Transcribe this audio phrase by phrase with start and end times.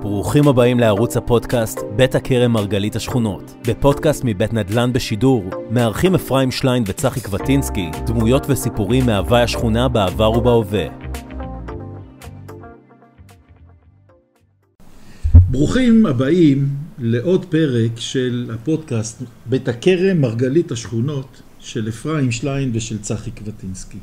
[0.00, 3.54] ברוכים הבאים לערוץ הפודקאסט בית הכרם מרגלית השכונות.
[3.68, 10.86] בפודקאסט מבית נדל"ן בשידור, מארחים אפרים שליין וצחי קבטינסקי דמויות וסיפורים מהווי השכונה בעבר ובהווה.
[15.50, 16.68] ברוכים הבאים
[16.98, 23.98] לעוד פרק של הפודקאסט בית הכרם מרגלית השכונות של אפרים שליין ושל צחי קבטינסקי.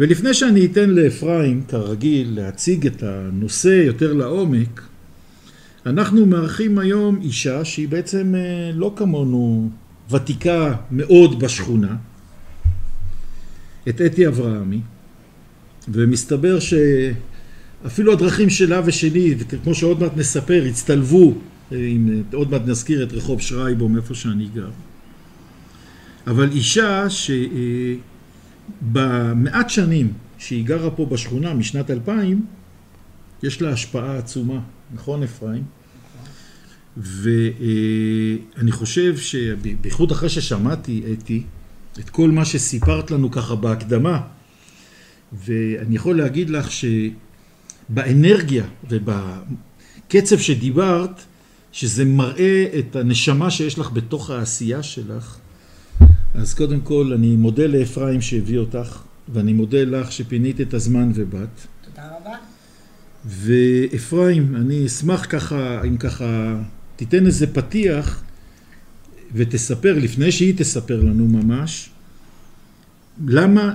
[0.00, 4.82] ולפני שאני אתן לאפרים, כרגיל, להציג את הנושא יותר לעומק,
[5.86, 9.70] אנחנו מארחים היום אישה שהיא בעצם אה, לא כמונו
[10.10, 11.96] ותיקה מאוד בשכונה,
[13.88, 14.80] את אתי אברהמי,
[15.88, 21.34] ומסתבר שאפילו הדרכים שלה ושלי, כמו שעוד מעט נספר, הצטלבו,
[21.72, 24.70] אה, אם עוד מעט נזכיר את רחוב שרייבום, איפה שאני גר.
[26.26, 27.30] אבל אישה ש...
[28.92, 32.46] במעט שנים שהיא גרה פה בשכונה, משנת 2000,
[33.42, 34.60] יש לה השפעה עצומה,
[34.94, 35.62] נכון אפרים?
[36.96, 41.42] ואני חושב שבייחוד אחרי ששמעתי, אתי,
[41.98, 44.20] את כל מה שסיפרת לנו ככה בהקדמה,
[45.32, 46.68] ואני יכול להגיד לך
[47.90, 51.22] שבאנרגיה ובקצב שדיברת,
[51.72, 55.38] שזה מראה את הנשמה שיש לך בתוך העשייה שלך,
[56.34, 61.48] אז קודם כל אני מודה לאפרים שהביא אותך, ואני מודה לך שפינית את הזמן ובאת.
[61.84, 62.36] תודה רבה.
[63.24, 66.56] ואפרים, אני אשמח ככה, אם ככה,
[66.96, 68.22] תיתן איזה פתיח
[69.34, 71.90] ותספר, לפני שהיא תספר לנו ממש,
[73.26, 73.74] למה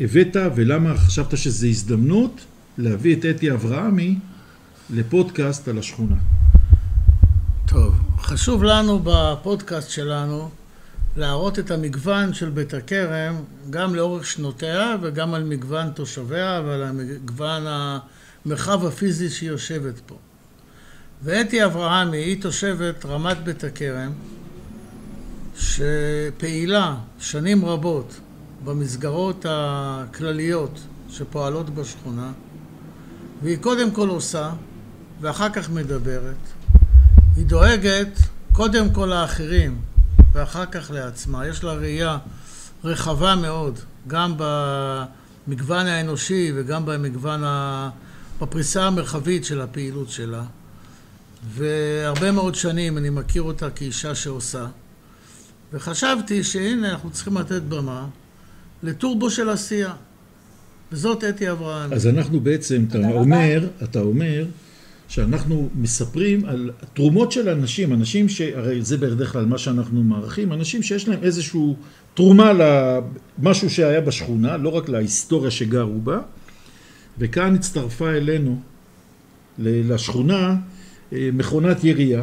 [0.00, 2.40] הבאת ולמה חשבת שזו הזדמנות
[2.78, 4.18] להביא את אתי אברהמי
[4.90, 6.16] לפודקאסט על השכונה.
[7.66, 10.50] טוב, חשוב לנו בפודקאסט שלנו
[11.16, 13.34] להראות את המגוון של בית הכרם,
[13.70, 20.16] גם לאורך שנותיה וגם על מגוון תושביה ועל מגוון המרחב הפיזי שהיא יושבת פה.
[21.22, 24.12] ואתי אברהמי היא תושבת רמת בית הכרם,
[25.56, 28.20] שפעילה שנים רבות
[28.64, 32.32] במסגרות הכלליות שפועלות בשכונה,
[33.42, 34.50] והיא קודם כל עושה
[35.20, 36.36] ואחר כך מדברת.
[37.36, 38.18] היא דואגת
[38.52, 39.91] קודם כל לאחרים,
[40.32, 41.46] ואחר כך לעצמה.
[41.46, 42.18] יש לה ראייה
[42.84, 47.90] רחבה מאוד, גם במגוון האנושי וגם במגוון, ה...
[48.42, 50.44] בפריסה המרחבית של הפעילות שלה.
[51.48, 54.66] והרבה מאוד שנים אני מכיר אותה כאישה שעושה.
[55.72, 58.06] וחשבתי שהנה אנחנו צריכים לתת במה
[58.82, 59.92] לטורבו של עשייה.
[60.92, 61.92] וזאת אתי אברהם.
[61.92, 64.46] אז אנחנו בעצם, אתה אומר, אתה אומר
[65.12, 70.82] שאנחנו מספרים על תרומות של אנשים, אנשים שהרי זה בדרך כלל מה שאנחנו מערכים, אנשים
[70.82, 71.60] שיש להם איזושהי
[72.14, 76.18] תרומה למשהו שהיה בשכונה, לא רק להיסטוריה שגרו בה,
[77.18, 78.60] וכאן הצטרפה אלינו
[79.58, 80.56] לשכונה
[81.12, 82.22] אה, מכונת ירייה.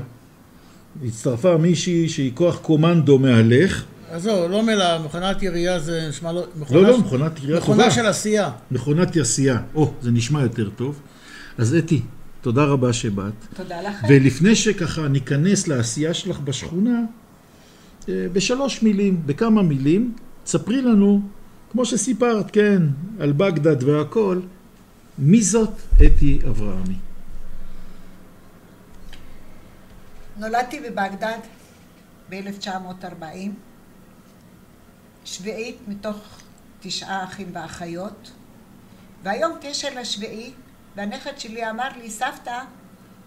[1.06, 3.84] הצטרפה מישהי שהיא כוח קומנדו מהלך.
[4.12, 6.46] עזוב, לא מילה, מכונת ירייה זה נשמע לא...
[6.56, 7.74] מכונה לא, לא, מכונת ירייה טובה.
[7.74, 8.52] מכונה של עשייה.
[8.72, 9.62] מכונת עשייה.
[9.76, 11.00] או, זה נשמע יותר טוב.
[11.58, 12.02] אז אתי,
[12.42, 13.34] תודה רבה שבאת.
[13.56, 14.08] תודה לכם.
[14.10, 17.00] ולפני שככה ניכנס לעשייה שלך בשכונה,
[18.10, 21.22] אה, בשלוש מילים, בכמה מילים, ספרי לנו,
[21.72, 22.82] כמו שסיפרת, כן,
[23.20, 24.40] על בגדד והכל,
[25.18, 25.74] מי זאת
[26.06, 26.96] אתי אברהמי?
[30.38, 31.40] נולדתי בבגדד
[32.30, 33.24] ב-1940,
[35.26, 36.18] שביעית מתוך
[36.80, 38.32] תשעה אחים ואחיות,
[39.24, 40.52] והיום תשע לשביעי
[41.00, 42.60] והנכד שלי אמר לי, סבתא,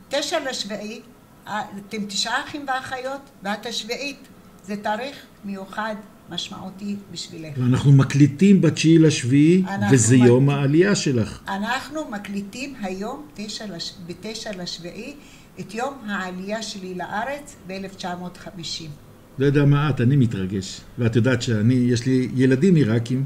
[0.08, 1.00] תשע לשביעי,
[1.44, 4.28] אתם תשעה אחים ואחיות, ואת השביעית.
[4.64, 5.94] זה תאריך מיוחד,
[6.30, 7.54] משמעותי בשבילך.
[7.56, 9.62] ואנחנו מקליטים בתשיעי לשביעי,
[9.92, 10.26] וזה מק...
[10.26, 11.40] יום העלייה שלך.
[11.48, 13.94] אנחנו מקליטים היום, תשע לש...
[14.06, 15.14] בתשע לשביעי,
[15.60, 18.82] את יום העלייה שלי לארץ ב-1950.
[19.38, 20.80] לא יודע מה את, אני מתרגש.
[20.98, 23.24] ואת יודעת שאני, יש לי ילדים עיראקים,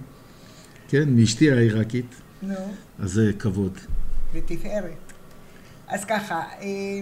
[0.89, 2.15] כן, מאשתי העיראקית.
[2.43, 2.55] נו.
[2.99, 3.79] אז זה כבוד.
[4.35, 5.13] לתפארת.
[5.89, 6.43] אז ככה...
[6.61, 7.01] אה,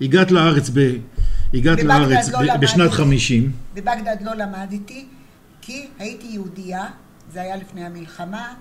[0.00, 0.78] הגעת לארץ, ב...
[1.54, 2.60] הגעת לארץ לא ב...
[2.60, 3.52] בשנת חמישים.
[3.74, 5.06] בבגדד לא למדתי,
[5.60, 6.86] כי הייתי יהודייה,
[7.32, 8.54] זה היה לפני המלחמה.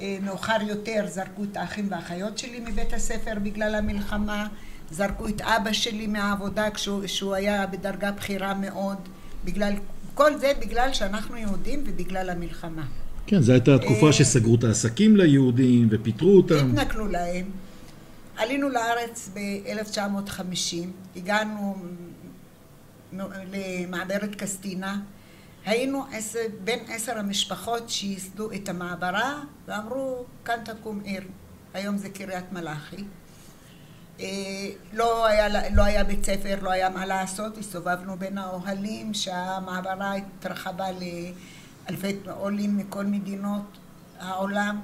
[0.00, 4.46] אה, מאוחר יותר זרקו את האחים והאחיות שלי מבית הספר בגלל המלחמה,
[4.90, 8.96] זרקו את אבא שלי מהעבודה כשהוא היה בדרגה בכירה מאוד,
[9.44, 9.72] בגלל,
[10.14, 12.84] כל זה בגלל שאנחנו יהודים ובגלל המלחמה.
[13.26, 16.70] כן, זו הייתה התקופה אה, שסגרו את העסקים ליהודים ופיטרו אותם.
[16.70, 17.50] התנכלו להם.
[18.36, 20.76] עלינו לארץ ב-1950,
[21.16, 21.76] הגענו
[23.52, 25.00] למעברת קסטינה.
[25.64, 31.22] היינו עשר, בין עשר המשפחות שייסדו את המעברה ואמרו, כאן תקום עיר.
[31.74, 33.04] היום זה קריית מלאכי.
[34.20, 34.26] אה,
[34.92, 40.86] לא היה, לא היה בית ספר, לא היה מה לעשות, הסתובבנו בין האוהלים, שהמעברה התרחבה
[41.90, 43.78] לאלפי עולים מכל מדינות
[44.18, 44.80] העולם,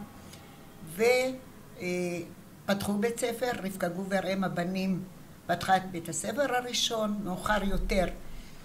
[0.94, 5.02] ופתחו בית ספר, רבקה גובר, אם הבנים,
[5.46, 8.06] פתחה את בית הספר הראשון, מאוחר יותר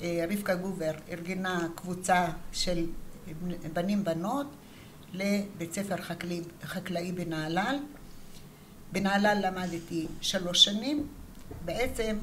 [0.01, 2.85] אה, רבקה גובר ארגנה קבוצה של
[3.73, 4.47] בנים בנות
[5.13, 7.79] לבית ספר חקלאי, חקלאי בנהלל.
[8.91, 11.07] בנהלל למדתי שלוש שנים,
[11.65, 12.17] בעצם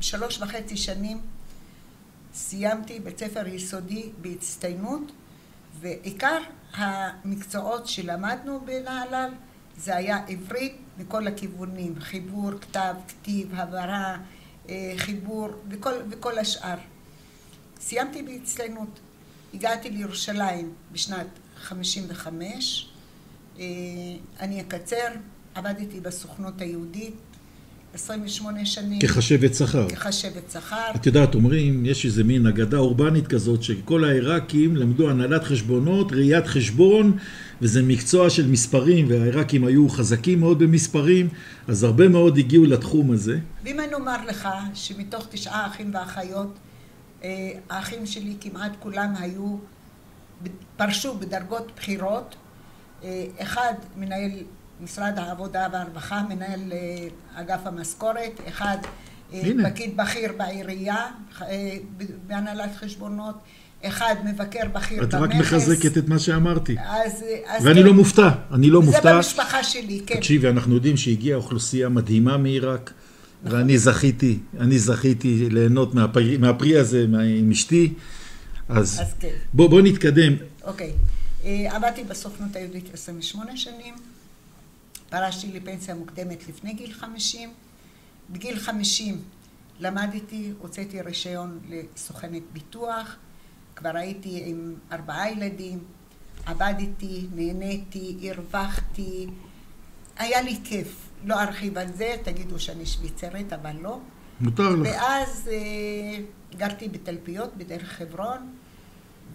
[0.00, 1.20] שלוש וחצי שנים
[2.34, 5.12] סיימתי בית ספר יסודי בהצטיינות
[5.80, 6.38] ועיקר
[6.74, 9.30] המקצועות שלמדנו בנהלל
[9.76, 14.16] זה היה עברית מכל הכיוונים, חיבור, כתב, כתיב, הבהרה,
[14.68, 16.76] אה, חיבור וכל, וכל השאר.
[17.80, 19.00] סיימתי בהצטיינות,
[19.54, 21.26] הגעתי לירושלים בשנת
[21.56, 22.92] 55,
[23.58, 23.64] אה,
[24.40, 25.08] אני אקצר,
[25.54, 27.14] עבדתי בסוכנות היהודית
[27.94, 29.00] 28 שנים.
[29.00, 29.88] כחשבת שכר.
[29.88, 30.90] כחשבת שכר.
[30.96, 36.46] את יודעת, אומרים, יש איזה מין אגדה אורבנית כזאת, שכל העיראקים למדו הנהלת חשבונות, ראיית
[36.46, 37.16] חשבון,
[37.62, 41.28] וזה מקצוע של מספרים, והעיראקים היו חזקים מאוד במספרים,
[41.68, 43.38] אז הרבה מאוד הגיעו לתחום הזה.
[43.64, 46.58] ואם אני אומר לך שמתוך תשעה אחים ואחיות,
[47.24, 49.56] אה, האחים שלי כמעט כולם היו,
[50.76, 52.36] פרשו בדרגות בכירות,
[53.04, 54.30] אה, אחד מנהל
[54.80, 57.08] משרד העבודה והרווחה, מנהל אה,
[57.40, 58.78] אגף המשכורת, אחד
[59.32, 59.70] הנה.
[59.70, 61.06] פקיד בכיר בעירייה,
[62.26, 63.34] בהנהלת חשבונות,
[63.82, 65.14] אחד מבקר בכיר במכס.
[65.14, 66.76] את רק מחזקת את מה שאמרתי.
[66.78, 67.86] אז, אז ואני כן.
[67.86, 69.02] לא מופתע, אני לא זה מופתע.
[69.02, 70.16] זה במשפחה שלי, כן.
[70.16, 72.92] תקשיבי, אנחנו יודעים שהגיעה אוכלוסייה מדהימה מעיראק,
[73.44, 73.58] נכון.
[73.58, 77.06] ואני זכיתי, אני זכיתי ליהנות מהפרי, מהפרי הזה
[77.38, 77.92] עם אשתי.
[78.68, 79.28] אז, אז כן.
[79.52, 80.32] בוא, בוא נתקדם.
[80.64, 80.92] אוקיי.
[81.44, 83.94] אה, עבדתי בסוכנות היהודית 28 שנים,
[85.14, 87.52] פרשתי לפנסיה מוקדמת לפני גיל 50.
[88.30, 89.22] בגיל 50
[89.78, 93.16] למדתי, הוצאתי רישיון לסוכנת ביטוח.
[93.76, 95.84] כבר הייתי עם ארבעה ילדים,
[96.46, 99.26] עבדתי, נהניתי, הרווחתי,
[100.16, 101.08] היה לי כיף.
[101.24, 103.98] לא ארחיב על זה, תגידו שאני שוויצרית, אבל לא.
[104.40, 104.80] מותר לך.
[104.84, 106.24] ואז אה,
[106.56, 108.54] גרתי בתלפיות בדרך חברון,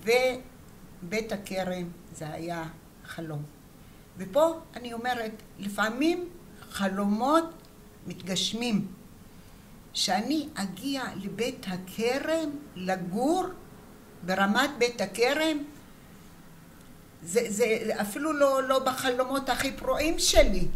[0.04, 1.86] ובית הכרם
[2.16, 2.64] זה היה
[3.06, 3.59] חלום.
[4.20, 6.30] ופה אני אומרת, לפעמים
[6.70, 7.50] חלומות
[8.08, 8.88] מתגשמים.
[9.94, 13.46] שאני אגיע לבית הכרם לגור
[14.26, 15.58] ברמת בית הכרם,
[17.24, 17.66] זה, זה
[18.02, 20.68] אפילו לא, לא בחלומות הכי פרועים שלי.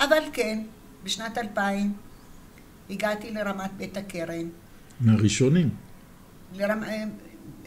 [0.00, 0.62] אבל כן,
[1.04, 1.92] בשנת 2000
[2.90, 4.48] הגעתי לרמת בית הכרם.
[5.00, 5.70] מהראשונים.
[6.54, 6.82] לרמ...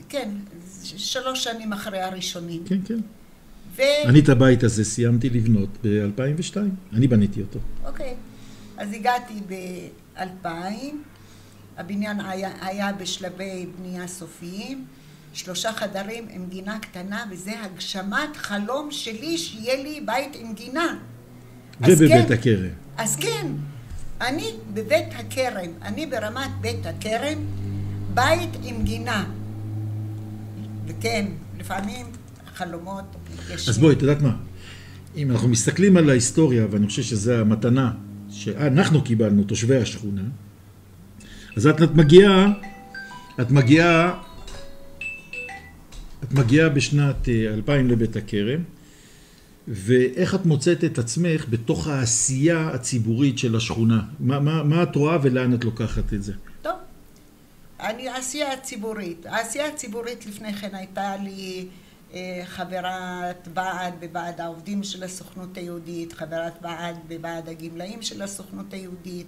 [0.09, 0.29] כן,
[0.81, 2.63] שלוש שנים אחרי הראשונים.
[2.65, 2.99] כן, כן.
[3.75, 3.81] ו...
[4.05, 6.57] אני את הבית הזה סיימתי לבנות ב-2002,
[6.93, 7.59] אני בניתי אותו.
[7.85, 8.13] אוקיי,
[8.77, 10.47] אז הגעתי ב-2000,
[11.77, 14.85] הבניין היה, היה בשלבי בנייה סופיים,
[15.33, 20.97] שלושה חדרים עם גינה קטנה, וזה הגשמת חלום שלי שיהיה לי בית עם גינה.
[21.81, 22.69] ובבית כן, הכרם.
[22.97, 23.47] אז כן,
[24.21, 27.37] אני בבית הכרם, אני ברמת בית הכרם,
[28.13, 29.25] בית עם גינה.
[30.87, 31.25] וכן,
[31.59, 32.05] לפעמים
[32.59, 33.15] חלומות
[33.53, 33.69] יש...
[33.69, 34.35] אז בואי, את יודעת מה?
[35.15, 37.91] אם אנחנו מסתכלים על ההיסטוריה, ואני חושב שזו המתנה
[38.29, 40.21] שאנחנו קיבלנו, תושבי השכונה,
[41.57, 42.47] אז את, את מגיעה,
[43.41, 44.21] את מגיעה,
[46.23, 48.61] את מגיעה בשנת 2000 אה, לבית הכרם,
[49.67, 54.01] ואיך את מוצאת את עצמך בתוך העשייה הציבורית של השכונה?
[54.19, 56.33] מה, מה, מה את רואה ולאן את לוקחת את זה?
[56.61, 56.73] טוב,
[57.79, 59.25] אני עשייה ציבורית.
[59.25, 61.67] העשייה הציבורית לפני כן הייתה לי
[62.45, 69.27] חברת ועד בוועד העובדים של הסוכנות היהודית, חברת ועד בוועד הגמלאים של הסוכנות היהודית,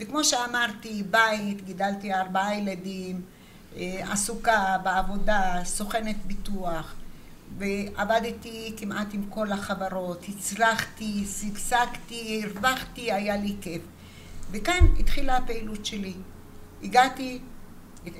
[0.00, 3.22] וכמו שאמרתי, בית, גידלתי ארבעה ילדים,
[3.76, 6.94] אה, עסוקה בעבודה, סוכנת ביטוח,
[7.58, 13.82] ועבדתי כמעט עם כל החברות, הצלחתי, שגשגתי, הרווחתי, היה לי כיף.
[14.50, 16.14] וכאן התחילה הפעילות שלי.
[16.82, 17.40] הגעתי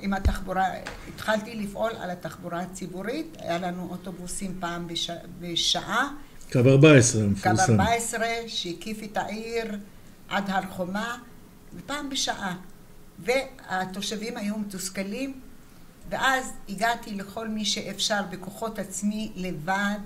[0.01, 0.65] עם התחבורה,
[1.07, 6.07] התחלתי לפעול על התחבורה הציבורית, היה לנו אוטובוסים פעם בש, בשעה.
[6.51, 7.65] קו 14 המפורסם.
[7.65, 9.77] קו 14 שהקיף את העיר
[10.29, 11.17] עד הר חומה,
[11.75, 12.55] ופעם בשעה.
[13.19, 15.39] והתושבים היו מתוסכלים,
[16.09, 19.99] ואז הגעתי לכל מי שאפשר בכוחות עצמי לבד.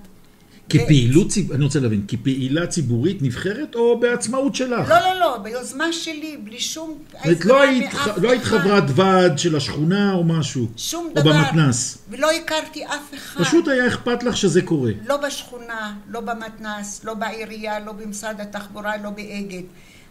[0.70, 1.30] כפעילות, ו...
[1.30, 1.52] ציב...
[1.52, 4.88] אני רוצה להבין, כפעילה ציבורית נבחרת או בעצמאות שלך?
[4.88, 9.56] לא, לא, לא, ביוזמה שלי, בלי שום עזרה לא היית, לא היית חברת ועד של
[9.56, 10.66] השכונה או משהו?
[10.76, 11.30] שום או דבר.
[11.30, 11.98] או במתנ"ס?
[12.10, 13.44] ולא הכרתי אף אחד.
[13.44, 14.92] פשוט היה אכפת לך שזה קורה.
[15.06, 19.62] לא בשכונה, לא במתנ"ס, לא בעירייה, לא במשרד התחבורה, לא באגד.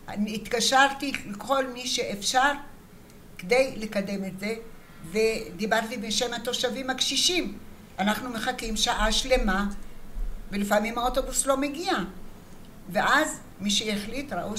[0.08, 2.51] אני התקשרתי לכל מי שאפשר
[3.38, 4.56] כדי לקדם את זה,
[5.12, 7.58] ודיברתי בשם התושבים הקשישים.
[8.00, 9.66] אנחנו מחכים שעה שלמה,
[10.51, 11.94] ולפעמים האוטובוס לא מגיע.
[12.91, 14.53] ואז מי שהחליט, ראו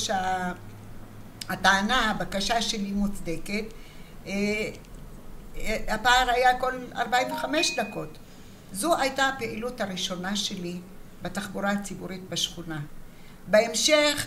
[1.48, 3.64] שהטענה, הבקשה שלי מוצדקת,
[4.26, 4.32] אה,
[5.56, 8.18] אה, הפער היה כל 45 דקות.
[8.72, 10.76] זו הייתה הפעילות הראשונה שלי
[11.22, 12.80] בתחבורה הציבורית בשכונה.
[13.46, 14.26] בהמשך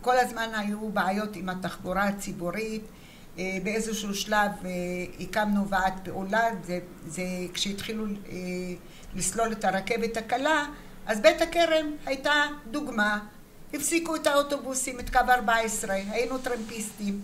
[0.00, 2.82] כל הזמן היו בעיות עם התחבורה הציבורית.
[3.38, 4.50] אה, באיזשהו שלב
[5.20, 7.22] הקמנו ועד פעולה, זה, זה
[7.54, 8.04] כשהתחילו
[9.14, 10.66] לסלול את הרכבת הקלה,
[11.06, 13.18] אז בית הכרם הייתה דוגמה
[13.74, 17.20] הפסיקו את האוטובוסים, את קו 14, היינו טרמפיסטים.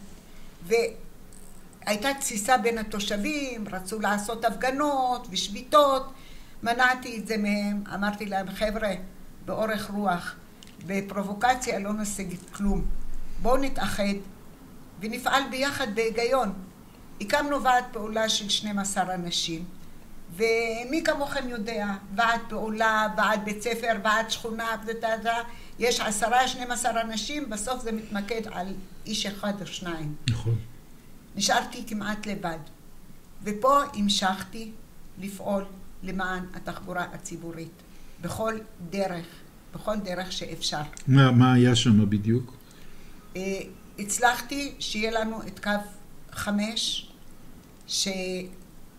[0.67, 6.13] והייתה תסיסה בין התושבים, רצו לעשות הפגנות ושביתות.
[6.63, 8.91] מנעתי את זה מהם, אמרתי להם, חבר'ה,
[9.45, 10.35] באורך רוח,
[10.87, 12.85] בפרובוקציה לא נשיג כלום.
[13.43, 14.15] בואו נתאחד
[15.01, 16.53] ונפעל ביחד בהיגיון.
[17.21, 19.65] הקמנו ועד פעולה של 12 אנשים,
[20.37, 24.77] ומי כמוכם יודע, ועד פעולה, ועד בית ספר, ועד שכונה,
[25.79, 28.67] יש עשרה, שנים עשר אנשים, בסוף זה מתמקד על
[29.07, 30.15] איש אחד או שניים.
[30.31, 30.59] נכון.
[31.37, 32.59] נשארתי כמעט לבד.
[33.45, 34.71] ופה המשכתי
[35.19, 35.65] לפעול
[36.03, 37.73] למען התחבורה הציבורית,
[38.21, 38.59] בכל
[38.91, 39.27] דרך,
[39.75, 40.83] בכל דרך שאפשר.
[41.07, 42.55] מה, מה היה שם בדיוק?
[43.37, 43.61] אה,
[43.99, 45.71] הצלחתי שיהיה לנו את קו
[46.33, 47.09] חמש,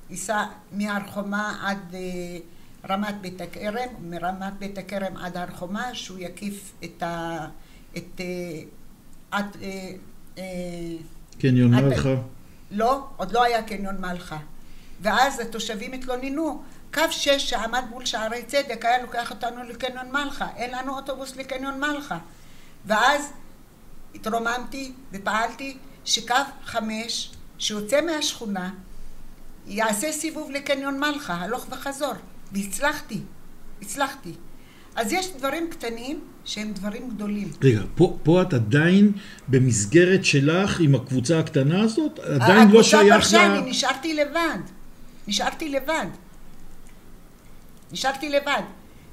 [0.07, 1.95] שייסע מהר חומה עד...
[1.95, 2.00] אה,
[2.89, 7.48] רמת בית הכרם, מרמת בית הכרם עד הר חומה, שהוא יקיף את ה...
[7.98, 8.22] את...
[8.22, 8.25] אה,
[9.31, 9.57] עד...
[10.38, 10.43] אה,
[11.39, 12.10] קניון מלחה.
[12.72, 14.38] לא, עוד לא היה קניון מלחה.
[15.01, 16.62] ואז התושבים התלוננו,
[16.93, 21.79] קו 6 שעמד מול שערי צדק היה לוקח אותנו לקניון מלחה, אין לנו אוטובוס לקניון
[21.79, 22.17] מלחה.
[22.86, 23.31] ואז
[24.15, 28.72] התרוממתי ופעלתי שקו 5 שיוצא מהשכונה
[29.67, 32.13] יעשה סיבוב לקניון מלחה, הלוך וחזור.
[32.51, 33.20] והצלחתי,
[33.82, 34.32] הצלחתי.
[34.96, 37.51] אז יש דברים קטנים שהם דברים גדולים.
[37.62, 39.12] רגע, פה, פה את עדיין
[39.48, 42.20] במסגרת שלך עם הקבוצה הקטנה הזאת?
[42.20, 43.12] עדיין לא שייך ל...
[43.12, 44.60] הקבוצה פרשה, אני נשארתי לבד.
[45.27, 46.05] נשארתי לבד.
[47.91, 48.62] נשארתי לבד.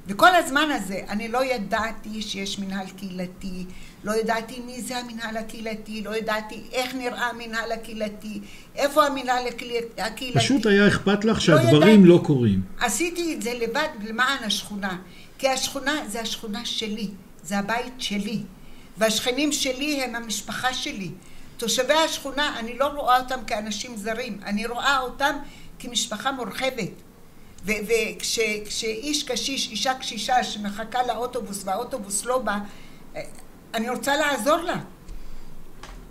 [0.07, 3.65] וכל הזמן הזה אני לא ידעתי שיש מנהל קהילתי,
[4.05, 8.41] לא ידעתי מי זה המנהל הקהילתי, לא ידעתי איך נראה המנהל הקהילתי,
[8.77, 9.45] איפה המנהל
[9.99, 10.33] הקהילתי.
[10.35, 12.63] פשוט היה אכפת לך שהדברים לא, לא קורים.
[12.81, 14.99] עשיתי את זה לבד למען השכונה,
[15.39, 17.09] כי השכונה זה השכונה שלי,
[17.43, 18.39] זה הבית שלי,
[18.99, 21.11] והשכנים שלי הם המשפחה שלי.
[21.57, 25.37] תושבי השכונה, אני לא רואה אותם כאנשים זרים, אני רואה אותם
[25.79, 26.91] כמשפחה מורחבת.
[27.65, 32.59] וכשאיש קשיש, אישה קשישה שמחכה לאוטובוס והאוטובוס לא בא,
[33.75, 34.77] אני רוצה לעזור לה.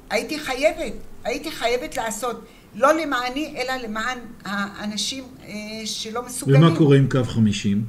[0.10, 5.52] הייתי חייבת, הייתי חייבת לעשות, לא למעני, אלא למען האנשים אה,
[5.86, 6.64] שלא מסוגלים.
[6.64, 7.86] ומה קורה עם קו 50?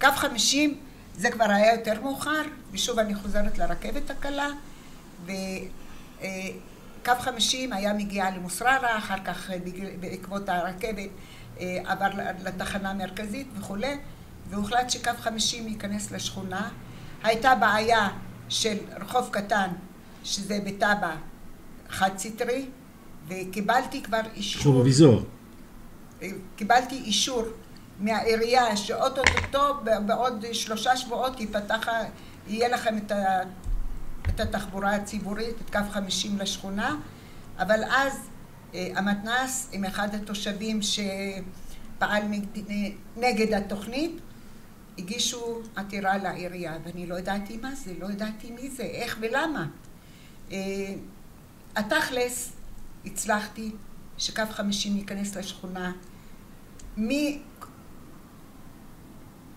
[0.00, 0.74] קו 50
[1.16, 4.48] זה כבר היה יותר מאוחר, ושוב אני חוזרת לרכבת הקלה,
[5.24, 5.32] וקו
[7.08, 9.58] אה, 50 היה מגיע למוסררה, אחר כך אה,
[10.00, 11.10] בעקבות הרכבת
[11.60, 12.08] עבר
[12.44, 13.96] לתחנה המרכזית וכולי,
[14.50, 16.68] והוחלט שקו 50 ייכנס לשכונה.
[17.22, 18.08] הייתה בעיה
[18.48, 19.68] של רחוב קטן,
[20.24, 21.16] שזה בתב"ע
[21.88, 22.66] חד סטרי,
[23.28, 24.60] וקיבלתי כבר אישור...
[24.60, 25.22] רחוב אביזור.
[26.56, 27.42] קיבלתי אישור
[28.00, 29.74] מהעירייה שאו-טו-טו
[30.06, 31.88] בעוד שלושה שבועות ייפתח,
[32.48, 33.40] יהיה לכם את, ה,
[34.28, 36.96] את התחבורה הציבורית, את קו חמישים לשכונה,
[37.58, 38.35] אבל אז אה,
[38.94, 42.22] המתנ"ס עם אחד התושבים שפעל
[43.16, 44.20] נגד התוכנית
[44.98, 49.66] הגישו עתירה לעירייה, ואני לא ידעתי מה זה, לא ידעתי מי זה, איך ולמה.
[50.52, 50.94] אה,
[51.76, 52.52] התכלס,
[53.04, 53.70] הצלחתי
[54.18, 55.92] שקו חמישים ייכנס לשכונה.
[56.96, 57.42] מי...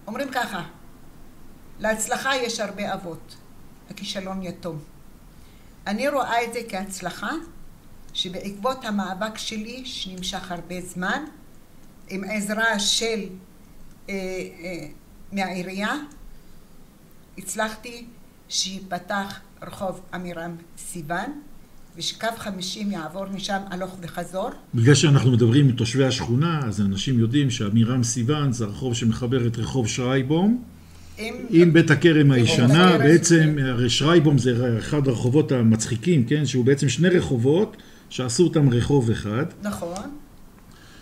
[0.08, 0.64] אומרים ככה,
[1.80, 3.36] להצלחה יש הרבה אבות,
[3.90, 4.80] הכישלון יתום.
[5.88, 7.32] אני רואה את זה כהצלחה
[8.14, 11.24] שבעקבות המאבק שלי, שנמשך הרבה זמן,
[12.10, 13.20] עם עזרה של
[14.10, 14.88] אה, אה,
[15.32, 15.94] מהעירייה,
[17.38, 18.06] הצלחתי
[18.50, 21.42] שייפתח רחוב עמירם סיוון,
[21.98, 24.50] ושקו חמישים יעבור משם הלוך וחזור.
[24.76, 29.58] בגלל שאנחנו מדברים עם תושבי השכונה, אז אנשים יודעים שעמירם סיוון זה הרחוב שמחבר את
[29.58, 30.64] רחוב שרייבום.
[31.18, 36.46] עם, עם בית הכרם הישנה, בעצם, הרי שרייבום זה אחד הרחובות המצחיקים, כן?
[36.46, 37.78] שהוא בעצם שני רחובות
[38.10, 39.46] שעשו אותם רחוב אחד.
[39.62, 40.10] נכון.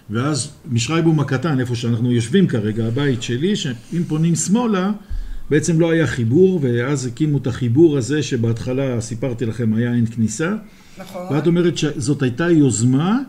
[0.10, 4.92] ואז משרייבום הקטן, איפה שאנחנו יושבים כרגע, הבית שלי, שאם פונים שמאלה,
[5.50, 10.54] בעצם לא היה חיבור, ואז הקימו את החיבור הזה שבהתחלה סיפרתי לכם היה אין כניסה.
[10.98, 11.36] נכון.
[11.36, 13.20] ואת אומרת שזאת הייתה יוזמה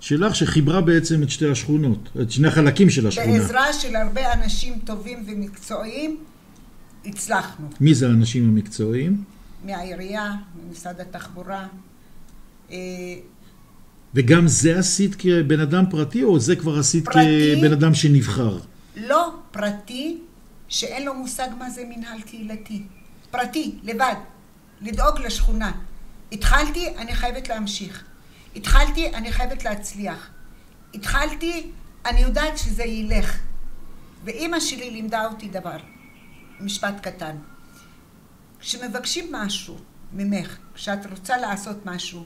[0.00, 3.38] שלך שחיברה בעצם את שתי השכונות, את שני החלקים של השכונה.
[3.38, 6.16] בעזרה של הרבה אנשים טובים ומקצועיים,
[7.04, 7.66] הצלחנו.
[7.80, 9.24] מי זה האנשים המקצועיים?
[9.64, 10.32] מהעירייה,
[10.68, 11.66] ממשרד התחבורה.
[12.70, 12.76] אה,
[14.14, 17.54] וגם זה עשית כבן אדם פרטי, או זה כבר עשית פרטי.
[17.60, 18.58] כבן אדם שנבחר?
[18.96, 20.18] לא פרטי,
[20.68, 22.82] שאין לו מושג מה זה מנהל קהילתי.
[23.30, 24.14] פרטי, לבד.
[24.80, 25.72] לדאוג לשכונה.
[26.32, 28.04] התחלתי, אני חייבת להמשיך.
[28.56, 30.30] התחלתי, אני חייבת להצליח.
[30.94, 31.70] התחלתי,
[32.06, 33.38] אני יודעת שזה ילך.
[34.24, 35.76] ואימא שלי לימדה אותי דבר,
[36.60, 37.36] משפט קטן.
[38.60, 39.76] כשמבקשים משהו
[40.12, 42.24] ממך, כשאת רוצה לעשות משהו,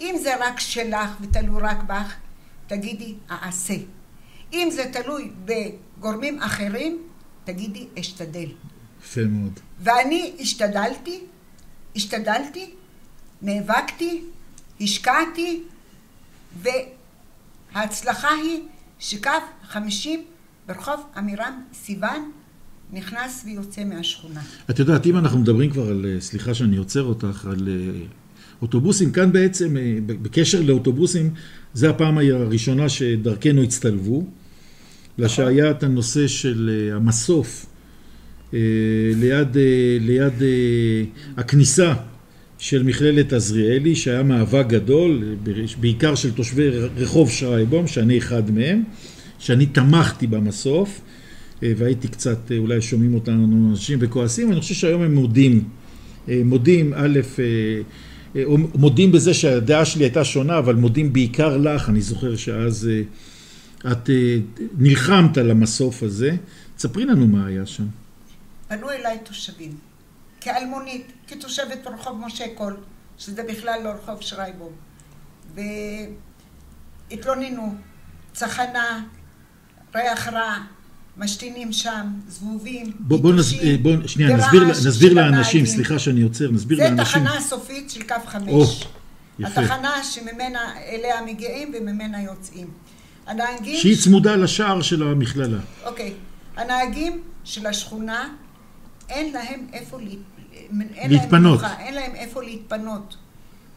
[0.00, 2.14] אם זה רק שלך ותלוי רק בך,
[2.66, 3.74] תגידי, אעשה.
[4.52, 6.98] אם זה תלוי בגורמים אחרים,
[7.44, 8.48] תגידי, אשתדל.
[9.02, 9.60] יפה מאוד.
[9.80, 11.20] ואני השתדלתי,
[11.96, 12.70] השתדלתי,
[13.42, 14.22] נאבקתי,
[14.80, 15.62] השקעתי,
[17.74, 18.60] וההצלחה היא
[18.98, 19.30] שקו
[19.62, 20.24] 50
[20.66, 22.30] ברחוב עמירם סיוון
[22.92, 24.40] נכנס ויוצא מהשכונה.
[24.70, 28.06] את יודעת, אם אנחנו מדברים כבר על, אה, סליחה שאני עוצר אותך, על אה,
[28.62, 31.30] אוטובוסים, כאן בעצם, אה, בקשר לאוטובוסים,
[31.74, 34.26] זה הפעם הראשונה שדרכנו הצטלבו,
[35.18, 37.66] אלא שהיה את הנושא של אה, המסוף
[38.54, 38.58] אה,
[39.16, 39.56] ליד,
[40.00, 40.32] ליד
[41.36, 41.94] הכניסה
[42.58, 45.36] של מכללת עזריאלי, שהיה מאבק גדול,
[45.80, 48.82] בעיקר של תושבי רחוב שרייבום, שאני אחד מהם,
[49.38, 51.00] שאני תמכתי במסוף,
[51.62, 55.64] והייתי קצת, אולי שומעים אותנו אנשים וכועסים, אני חושב שהיום הם מודים,
[56.28, 57.20] מודים, א',
[58.74, 64.10] מודים בזה שהדעה שלי הייתה שונה, אבל מודים בעיקר לך, אני זוכר שאז אה, את
[64.10, 64.36] אה,
[64.78, 66.36] נלחמת על המסוף הזה.
[66.76, 67.86] תספרי לנו מה היה שם.
[68.68, 69.76] פנו אליי תושבים,
[70.40, 72.76] כאלמונית, כתושבת רחוב משה קול,
[73.18, 74.72] שזה בכלל לא רחוב שרייבום,
[77.10, 77.74] והתלוננו,
[78.32, 79.04] צחנה,
[79.94, 80.56] ריח רע,
[81.16, 85.66] משתינים שם, זבובים, בוא, בוא, נס, יתושים, אה, בוא שנייה, נסביר, נסביר לאנשים.
[85.66, 87.24] סליחה שאני עוצר, נסביר זה לאנשים.
[87.24, 88.86] תחנה סופית של קו חמש.
[89.38, 89.60] יפה.
[89.60, 92.66] התחנה שממנה, אליה מגיעים וממנה יוצאים.
[93.26, 93.76] הנהגים...
[93.76, 95.58] שהיא צמודה לשער של המכללה.
[95.84, 96.14] אוקיי.
[96.56, 98.28] הנהגים של השכונה,
[99.08, 99.98] אין להם איפה.
[100.94, 101.32] אין להתפנות.
[101.32, 103.16] להם מנוחה, אין להם איפה להתפנות.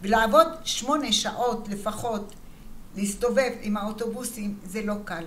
[0.02, 2.34] ולעבוד שמונה שעות לפחות,
[2.98, 5.24] להסתובב עם האוטובוסים, זה לא קל.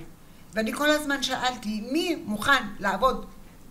[0.57, 3.27] ואני כל הזמן שאלתי, מי מוכן לעבוד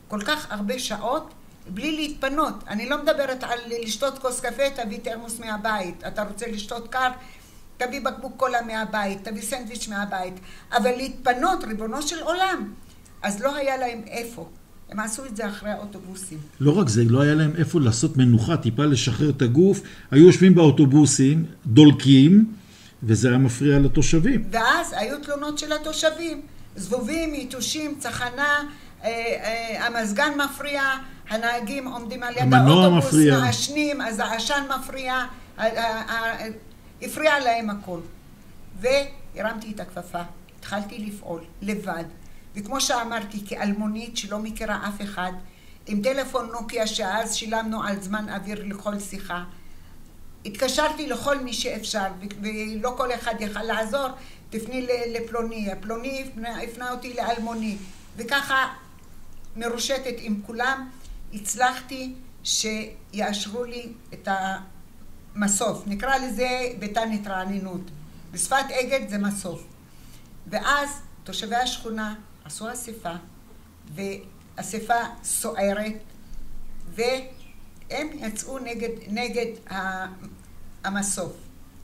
[0.07, 1.33] כל כך הרבה שעות
[1.69, 2.63] בלי להתפנות?
[2.67, 6.03] אני לא מדברת על לשתות כוס קפה, תביא תרמוס מהבית.
[6.07, 7.09] אתה רוצה לשתות קר?
[7.77, 10.33] תביא בקבוק קולה מהבית, תביא סנדוויץ' מהבית.
[10.71, 12.73] אבל להתפנות, ריבונו של עולם.
[13.21, 14.49] אז לא היה להם איפה.
[14.89, 16.37] הם עשו את זה אחרי האוטובוסים.
[16.59, 19.81] לא רק זה, לא היה להם איפה לעשות מנוחה, טיפה לשחרר את הגוף.
[20.11, 22.53] היו יושבים באוטובוסים, דולקים,
[23.03, 24.43] וזה היה מפריע לתושבים.
[24.51, 26.41] ואז היו תלונות של התושבים.
[26.75, 28.63] זבובים, יתושים, צחנה,
[29.03, 30.83] אה, אה, המזגן מפריע,
[31.29, 33.39] הנהגים עומדים על יד האוטובוס, מפריע.
[33.39, 35.25] מעשנים, אז העשן מפריע,
[37.01, 37.99] הפריע להם הכל.
[38.79, 40.21] והרמתי את הכפפה,
[40.59, 42.03] התחלתי לפעול לבד.
[42.55, 45.31] וכמו שאמרתי, כאלמונית שלא מכירה אף אחד,
[45.87, 49.43] עם טלפון נוקיה שאז שילמנו על זמן אוויר לכל שיחה.
[50.45, 52.07] התקשרתי לכל מי שאפשר,
[52.41, 54.07] ולא כל אחד יכל לעזור,
[54.49, 57.77] תפני לפלוני, הפלוני הפנה, הפנה אותי לאלמוני,
[58.17, 58.73] וככה
[59.55, 60.89] מרושתת עם כולם,
[61.33, 64.27] הצלחתי שיאשרו לי את
[65.35, 65.83] המסוף.
[65.87, 66.47] נקרא לזה
[66.79, 67.81] ביתן התרעננות.
[68.31, 69.63] בשפת אגד זה מסוף.
[70.47, 70.89] ואז
[71.23, 73.13] תושבי השכונה עשו אספה,
[73.95, 75.93] ואספה סוערת,
[76.93, 79.45] והם יצאו נגד, נגד
[80.83, 81.33] המסוף.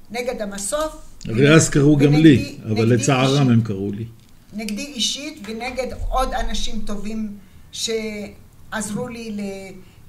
[0.09, 1.10] נגד המסוף.
[1.25, 3.49] הרי אז קראו גם לי, אבל לצערם.
[3.49, 4.05] הם קראו לי.
[4.53, 7.37] נגדי אישית ונגד עוד אנשים טובים
[7.71, 9.37] שעזרו לי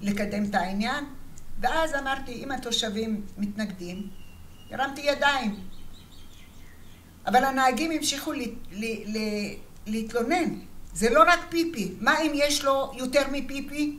[0.01, 1.05] לקדם את העניין.
[1.61, 4.07] ואז אמרתי, אם התושבים מתנגדים,
[4.71, 5.57] הרמתי ידיים.
[7.27, 8.33] אבל הנהגים המשיכו
[9.87, 10.55] להתלונן.
[10.95, 11.93] זה לא רק פיפי.
[12.01, 13.97] מה אם יש לו יותר מפיפי?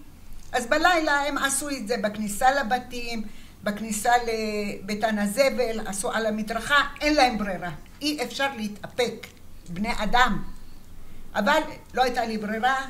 [0.51, 3.23] אז בלילה הם עשו את זה בכניסה לבתים,
[3.63, 7.71] בכניסה לביתן הזבל, עשו על המדרכה, אין להם ברירה.
[8.01, 9.27] אי אפשר להתאפק.
[9.69, 10.43] בני אדם.
[11.35, 11.59] אבל
[11.93, 12.85] לא הייתה לי ברירה,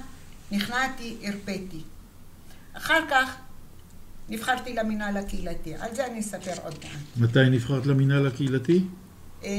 [0.52, 1.82] נכנעתי, הרפאתי.
[2.74, 3.36] אחר כך
[4.30, 5.76] נבחרתי למינהל הקהילתי.
[5.76, 7.30] על זה אני אספר עוד מעט.
[7.30, 8.84] מתי נבחרת למינהל הקהילתי?
[9.44, 9.50] אה,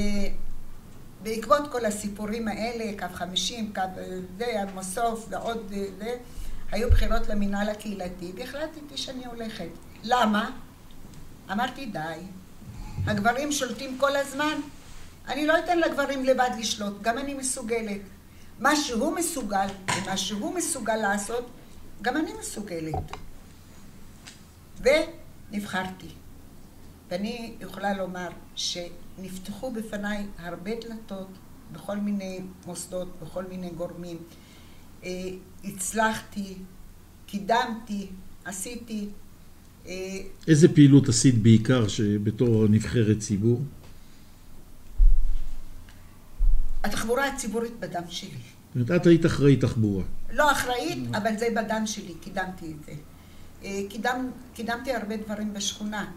[1.22, 6.14] בעקבות כל הסיפורים האלה, קו 50, קו אה, זה, המסוף ועוד אה, זה,
[6.72, 9.68] היו בחירות למינהל הקהילתי, והחלטתי שאני הולכת.
[10.02, 10.50] למה?
[11.52, 12.20] אמרתי, די.
[13.06, 14.60] הגברים שולטים כל הזמן.
[15.28, 18.00] אני לא אתן לגברים לבד לשלוט, גם אני מסוגלת.
[18.60, 21.50] מה שהוא מסוגל, ומה שהוא מסוגל לעשות,
[22.02, 23.16] גם אני מסוגלת.
[24.80, 26.08] ונבחרתי.
[27.08, 31.28] ואני יכולה לומר שנפתחו בפניי הרבה דלתות
[31.72, 34.16] בכל מיני מוסדות, בכל מיני גורמים.
[35.04, 35.10] אה,
[35.64, 36.56] הצלחתי,
[37.26, 38.08] קידמתי,
[38.44, 39.08] עשיתי.
[39.86, 40.18] אה,
[40.48, 41.86] איזה פעילות עשית בעיקר
[42.22, 43.62] בתור נבחרת ציבור?
[46.84, 48.28] התחבורה הציבורית בדם שלי.
[48.74, 50.04] זאת אומרת, את היית אחראית תחבורה.
[50.32, 52.92] לא אחראית, אבל זה בדם שלי, קידמתי את זה.
[53.64, 56.10] אה, קידם, קידמתי הרבה דברים בשכונה.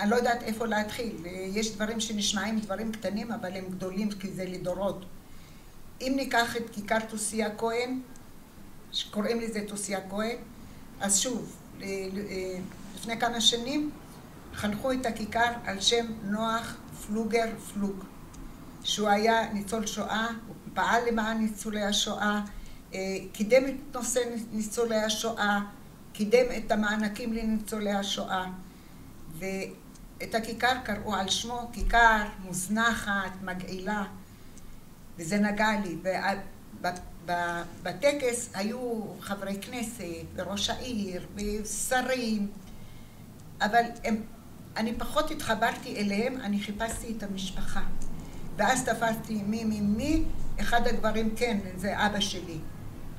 [0.00, 1.16] אני לא יודעת איפה להתחיל.
[1.54, 5.04] יש דברים שנשמעים דברים קטנים, אבל הם גדולים כי זה לדורות.
[6.00, 8.00] אם ניקח את כיכר תוסיה כהן,
[8.92, 10.36] שקוראים לזה תוסיה כהן,
[11.00, 11.56] אז שוב,
[12.94, 13.90] לפני כמה שנים
[14.54, 18.04] חנכו את הכיכר על שם נוח פלוגר פלוג,
[18.84, 22.40] שהוא היה ניצול שואה, הוא פעל למען ניצולי השואה,
[22.94, 22.98] אה,
[23.32, 24.20] קידם את נושא
[24.52, 25.60] ניצולי השואה,
[26.12, 28.46] קידם את המענקים לניצולי השואה,
[29.38, 34.04] ואת הכיכר קראו על שמו כיכר מוזנחת, מגעילה,
[35.18, 35.96] וזה נגע לי.
[37.82, 42.48] בטקס היו חברי כנסת, וראש העיר, ושרים,
[43.60, 44.22] אבל הם,
[44.76, 47.82] אני פחות התחברתי אליהם, אני חיפשתי את המשפחה.
[48.56, 50.24] ואז תפסתי מי מי מי,
[50.60, 52.58] אחד הגברים, כן, זה אבא שלי.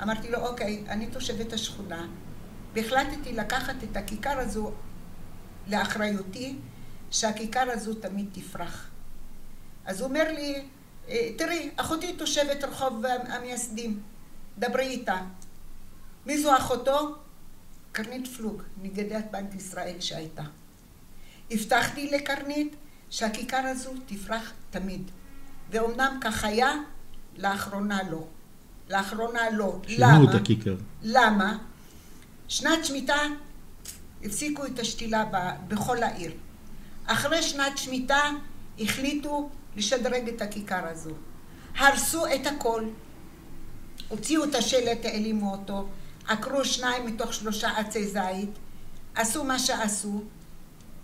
[0.03, 2.07] אמרתי לו, אוקיי, אני תושבת השכונה,
[2.73, 4.71] והחלטתי לקחת את הכיכר הזו
[5.67, 6.55] לאחריותי,
[7.11, 8.89] שהכיכר הזו תמיד תפרח.
[9.85, 10.65] אז הוא אומר לי,
[11.37, 14.01] תראי, אחותי תושבת רחוב המייסדים,
[14.57, 15.17] דברי איתה.
[16.25, 17.15] מי זו אחותו?
[17.91, 20.43] קרנית פלוג, נגדת בנק ישראל שהייתה.
[21.51, 22.75] הבטחתי לקרנית
[23.09, 25.01] שהכיכר הזו תפרח תמיד.
[25.71, 26.73] ואומנם כך היה,
[27.37, 28.27] לאחרונה לא.
[28.89, 29.81] לאחרונה לא.
[29.87, 30.75] שינו את הכיכר.
[31.01, 31.57] למה?
[32.47, 33.17] שנת שמיטה
[34.23, 35.25] הפסיקו את השתילה
[35.67, 36.31] בכל העיר.
[37.05, 38.21] אחרי שנת שמיטה
[38.79, 41.13] החליטו לשדרג את הכיכר הזו.
[41.77, 42.83] הרסו את הכל,
[44.09, 45.87] הוציאו את השלט, העלימו אותו,
[46.27, 48.49] עקרו שניים מתוך שלושה עצי זית,
[49.15, 50.23] עשו מה שעשו,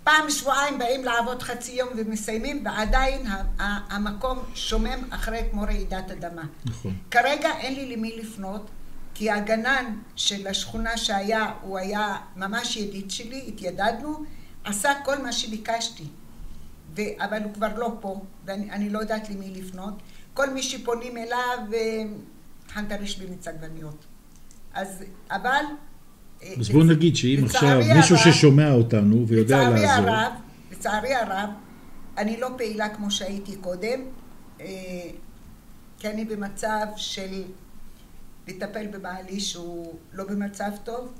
[0.04, 3.28] פעם שבועיים באים לעבוד חצי יום ומסיימים, ועדיין
[3.90, 6.44] המקום שומם אחרי כמו רעידת אדמה.
[6.66, 6.94] נכון.
[7.12, 8.70] כרגע אין לי למי לפנות,
[9.14, 14.24] כי הגנן של השכונה שהיה, הוא היה ממש ידיד שלי, התיידדנו,
[14.64, 16.06] עשה כל מה שביקשתי.
[16.96, 17.02] ו...
[17.18, 19.94] אבל הוא כבר לא פה, ואני לא יודעת למי לפנות.
[20.34, 21.58] כל מי שפונים אליו,
[22.74, 24.06] חנטריש במיץ עגבניות.
[24.74, 25.64] אז, אבל...
[26.44, 30.10] אה, אז בוא נגיד שאם עכשיו מישהו הרב, ששומע אותנו ויודע לצערי לעזור...
[30.10, 30.32] הרב,
[30.72, 31.50] לצערי הרב,
[32.18, 34.00] אני לא פעילה כמו שהייתי קודם,
[34.62, 34.66] אה,
[36.00, 37.44] כי אני במצב של
[38.48, 41.14] לטפל בבעלי שהוא לא במצב טוב,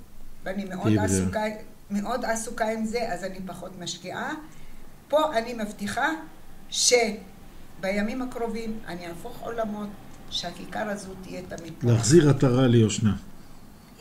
[0.44, 1.42] ואני מאוד עסוקה,
[1.92, 4.34] מאוד עסוקה עם זה, אז אני פחות משקיעה.
[5.08, 6.08] פה אני מבטיחה
[6.70, 9.90] שבימים הקרובים אני אהפוך עולמות,
[10.30, 11.92] שהכיכר הזו תהיה תמיד פה.
[11.92, 13.16] להחזיר עטרה ליושנה.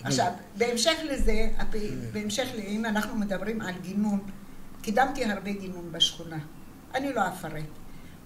[0.05, 1.49] עכשיו, בהמשך לזה,
[2.13, 4.21] בהמשך, אם אנחנו מדברים על גינון,
[4.83, 6.39] קידמתי הרבה גינון בשכונה.
[6.95, 7.65] אני לא אפרט.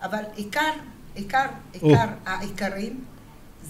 [0.02, 0.70] אבל עיקר,
[1.14, 3.04] עיקר, עיקר העיקרים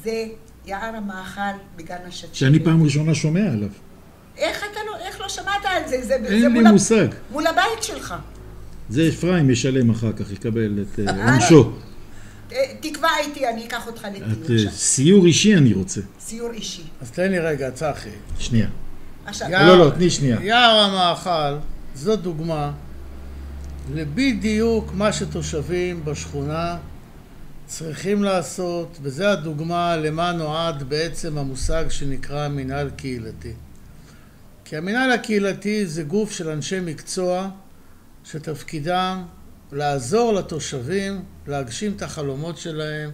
[0.02, 0.26] זה
[0.66, 1.40] יער המאכל
[1.76, 2.34] בגן השצ'ילים.
[2.34, 3.68] שאני פעם ראשונה שומע עליו.
[4.36, 6.02] איך אתה לא, איך לא שמעת על זה?
[6.02, 7.06] זה, אין זה לי מול מושג.
[7.30, 8.14] מול הבית שלך.
[8.90, 11.72] זה אפרים ישלם אחר כך, יקבל את אה, עונשו.
[12.52, 14.70] אה, תקבע איתי, אני אקח אותך לטיול.
[14.70, 16.00] סיור אישי אני רוצה.
[16.20, 16.82] סיור אישי.
[17.00, 18.08] אז תן לי רגע, צחי.
[18.38, 18.68] שנייה.
[19.26, 19.48] עכשיו...
[19.50, 20.38] לא, לא, תני שנייה.
[20.42, 22.72] יער המאכל, זו דוגמה
[23.94, 26.76] לבדיוק מה שתושבים בשכונה
[27.66, 33.52] צריכים לעשות, וזו הדוגמה למה נועד בעצם המושג שנקרא מינהל קהילתי.
[34.64, 37.48] כי המינהל הקהילתי זה גוף של אנשי מקצוע
[38.30, 39.24] שתפקידם
[39.72, 43.10] לעזור לתושבים להגשים את החלומות שלהם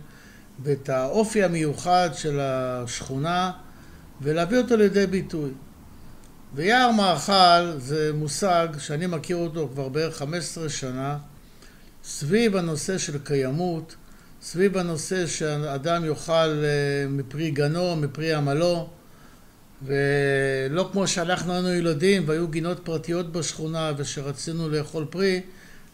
[0.63, 3.53] ואת האופי המיוחד של השכונה
[4.23, 5.51] ולהביא אותו לידי ביטוי.
[6.55, 11.19] ויער מאכל זה מושג שאני מכיר אותו כבר בערך 15 שנה
[12.05, 13.95] סביב הנושא של קיימות,
[14.43, 18.89] סביב הנושא שאדם יאכל אה, מפרי גנו, מפרי עמלו
[19.87, 25.41] ולא כמו שאנחנו היינו ילדים והיו גינות פרטיות בשכונה ושרצינו לאכול פרי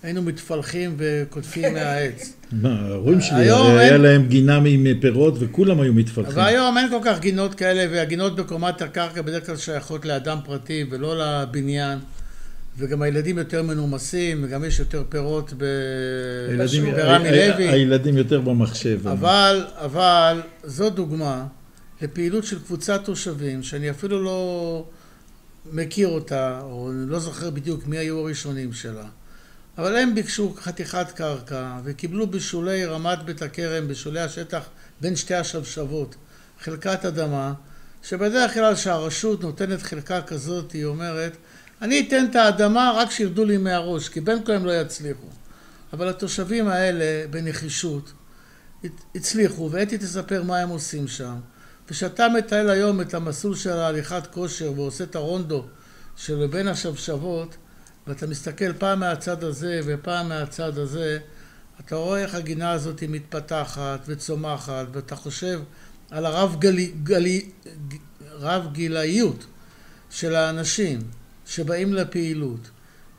[0.03, 2.33] היינו מתפלחים וקוטפים מהעץ.
[2.53, 6.37] מה, ההורים שלי, היה אין- להם גינה עם פירות וכולם היו מתפלחים.
[6.37, 11.15] והיום אין כל כך גינות כאלה, והגינות בקומת הקרקע בדרך כלל שייכות לאדם פרטי ולא
[11.19, 11.99] לבניין.
[12.79, 15.65] וגם הילדים יותר מנומסים, וגם יש יותר פירות ב...
[16.51, 17.69] הילדים- ברמי ה- ה- לוי.
[17.69, 19.09] הילדים יותר במחשב.
[19.09, 21.45] אבל, אבל זו דוגמה
[22.03, 24.85] לפעילות של קבוצת תושבים שאני אפילו לא
[25.73, 29.07] מכיר אותה, או לא זוכר בדיוק מי היו הראשונים שלה.
[29.79, 34.69] אבל הם ביקשו חתיכת קרקע וקיבלו בשולי רמת בית הכרם, בשולי השטח
[35.01, 36.15] בין שתי השבשבות,
[36.61, 37.53] חלקת אדמה,
[38.03, 41.37] שבדרך כלל כשהרשות נותנת חלקה כזאת, היא אומרת,
[41.83, 45.27] אני אתן את האדמה רק שירדו לי מהראש, כי בין כה הם לא יצליחו.
[45.93, 48.13] אבל התושבים האלה, בנחישות,
[49.15, 51.37] הצליחו, ואתי תספר מה הם עושים שם.
[51.91, 55.65] וכשאתה מטייל היום את המסלול של ההליכת כושר ועושה את הרונדו
[56.17, 57.57] של בין השבשבות,
[58.07, 61.19] ואתה מסתכל פעם מהצד הזה ופעם מהצד הזה,
[61.81, 65.61] אתה רואה איך הגינה הזאת מתפתחת וצומחת, ואתה חושב
[66.11, 67.51] על הרב גלי, גלי,
[68.33, 69.45] רב גילאיות
[70.11, 71.01] של האנשים
[71.47, 72.71] שבאים לפעילות,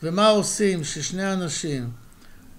[0.04, 1.90] ומה עושים ששני אנשים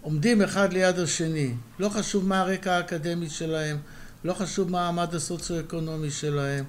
[0.01, 3.79] עומדים אחד ליד השני, לא חשוב מה הרקע האקדמי שלהם,
[4.25, 6.65] לא חשוב מה המעמד הסוציו-אקונומי שלהם,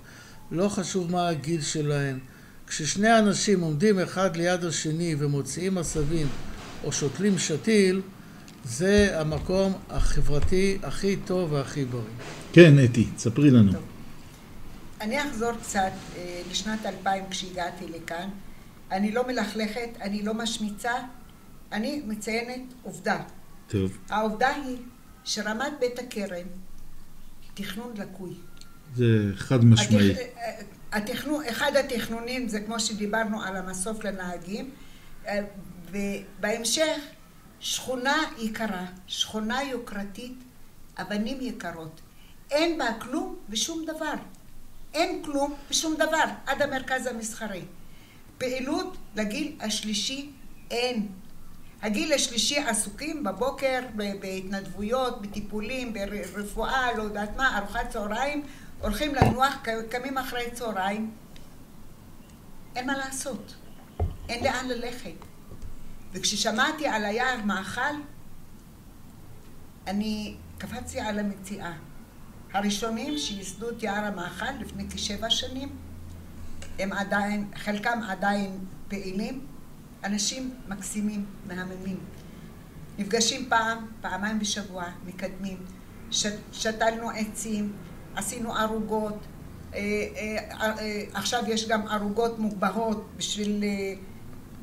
[0.52, 2.20] לא חשוב מה הגיל שלהם.
[2.68, 6.28] כששני אנשים עומדים אחד ליד השני ומוציאים עשבים
[6.84, 8.02] או שותלים שתיל,
[8.64, 12.04] זה המקום החברתי הכי טוב והכי בריא.
[12.54, 13.72] כן, אתי, ספרי לנו.
[13.72, 13.82] טוב.
[15.02, 18.30] אני אחזור קצת אה, לשנת 2000 כשהגעתי לכאן.
[18.92, 20.94] אני לא מלכלכת, אני לא משמיצה,
[21.72, 23.18] אני מציינת עובדה.
[23.68, 24.78] טוב, העובדה היא
[25.24, 26.48] שרמת בית הכרם,
[27.54, 28.34] תכנון לקוי.
[28.96, 30.12] זה חד משמעי.
[30.14, 30.60] התכ- אה,
[30.92, 34.70] התכנון, אחד התכנונים זה כמו שדיברנו על המסוף לנהגים,
[35.28, 35.40] אה,
[35.92, 36.98] ובהמשך
[37.60, 40.38] שכונה יקרה, שכונה יוקרתית,
[40.98, 42.02] אבנים יקרות.
[42.52, 44.14] אין בה כלום ושום דבר.
[44.94, 47.62] אין כלום ושום דבר, עד המרכז המסחרי.
[48.38, 50.30] פעילות לגיל השלישי
[50.72, 51.08] אין.
[51.84, 58.44] הגיל השלישי עסוקים בבוקר בהתנדבויות, בטיפולים, ברפואה, לא יודעת מה, ארוחת צהריים,
[58.82, 59.54] הולכים לנוח,
[59.90, 61.12] קמים אחרי צהריים.
[62.76, 63.56] אין מה לעשות,
[64.30, 65.16] אין לאן ללכת.
[66.14, 67.96] וכששמעתי על היער מאכל,
[69.88, 71.74] אני קפצתי על המציאה.
[72.54, 75.70] הראשונים שייסדו את יער המאכל לפני כשבע שנים,
[76.80, 79.46] הם עדיין, חלקם עדיין פעילים,
[80.04, 81.98] אנשים מקסימים, מהממים.
[83.00, 85.58] נפגשים פעם, פעמיים בשבוע, מקדמים.
[86.12, 87.72] ש, שתלנו עצים,
[88.16, 89.18] עשינו ערוגות,
[89.74, 93.64] אה, אה, אה, עכשיו יש גם ערוגות מוגבהות בשביל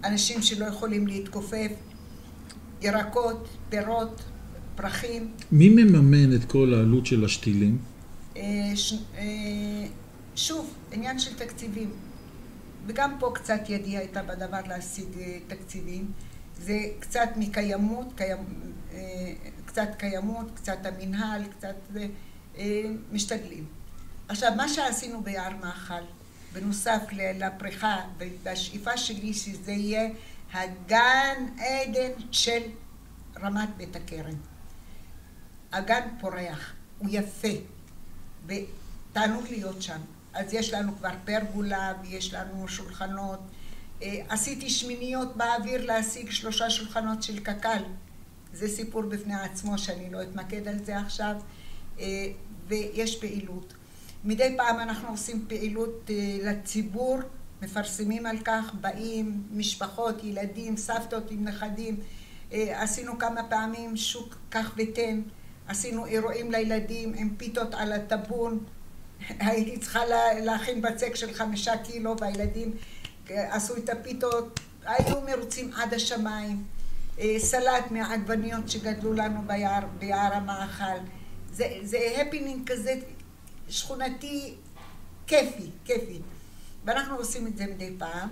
[0.04, 1.70] אנשים שלא יכולים להתכופף,
[2.82, 4.22] ירקות, פירות,
[4.76, 5.30] פרחים.
[5.52, 7.78] מי מממן את כל העלות של השתילים?
[8.74, 8.94] ש-
[10.36, 11.90] שוב, עניין של תקציבים.
[12.86, 16.12] וגם פה קצת ידי הייתה בדבר להשיג אה, תקציבים.
[16.56, 18.38] זה קצת מקיימות, קיימ,
[18.92, 19.32] אה,
[19.66, 22.06] קצת קיימות, קצת המינהל, קצת זה,
[22.58, 23.66] אה, משתדלים.
[24.28, 26.02] עכשיו, מה שעשינו ביער מאכל,
[26.52, 27.96] בנוסף לפריחה,
[28.42, 30.10] והשאיפה שלי שזה יהיה
[30.52, 32.60] הגן עדן של
[33.42, 34.34] רמת בית הכרם.
[35.72, 37.48] הגן פורח, הוא יפה,
[38.46, 40.00] ותענוג להיות שם.
[40.40, 43.40] אז יש לנו כבר פרגולה, ויש לנו שולחנות.
[44.02, 47.82] אה, עשיתי שמיניות באוויר להשיג שלושה שולחנות של קק"ל.
[48.52, 51.36] זה סיפור בפני עצמו שאני לא אתמקד על זה עכשיו.
[52.00, 52.26] אה,
[52.68, 53.74] ויש פעילות.
[54.24, 57.18] מדי פעם אנחנו עושים פעילות אה, לציבור,
[57.62, 61.96] מפרסמים על כך, באים משפחות, ילדים, סבתות עם נכדים.
[62.52, 65.20] עשינו כמה פעמים שוק קח ותן,
[65.68, 68.64] עשינו אירועים לילדים עם פיתות על הטבון.
[69.28, 72.72] הייתי צריכה לה- להכין בצק של חמישה קילו והילדים
[73.30, 76.64] אה, עשו את הפיתות, היו מרוצים עד השמיים.
[77.18, 80.98] אה, סלט מהעגבניות שגדלו לנו ביער, ביער המאכל.
[81.52, 82.94] זה, זה הפנינג כזה
[83.68, 84.54] שכונתי
[85.26, 86.18] כיפי, כיפי.
[86.84, 88.28] ואנחנו עושים את זה מדי פעם.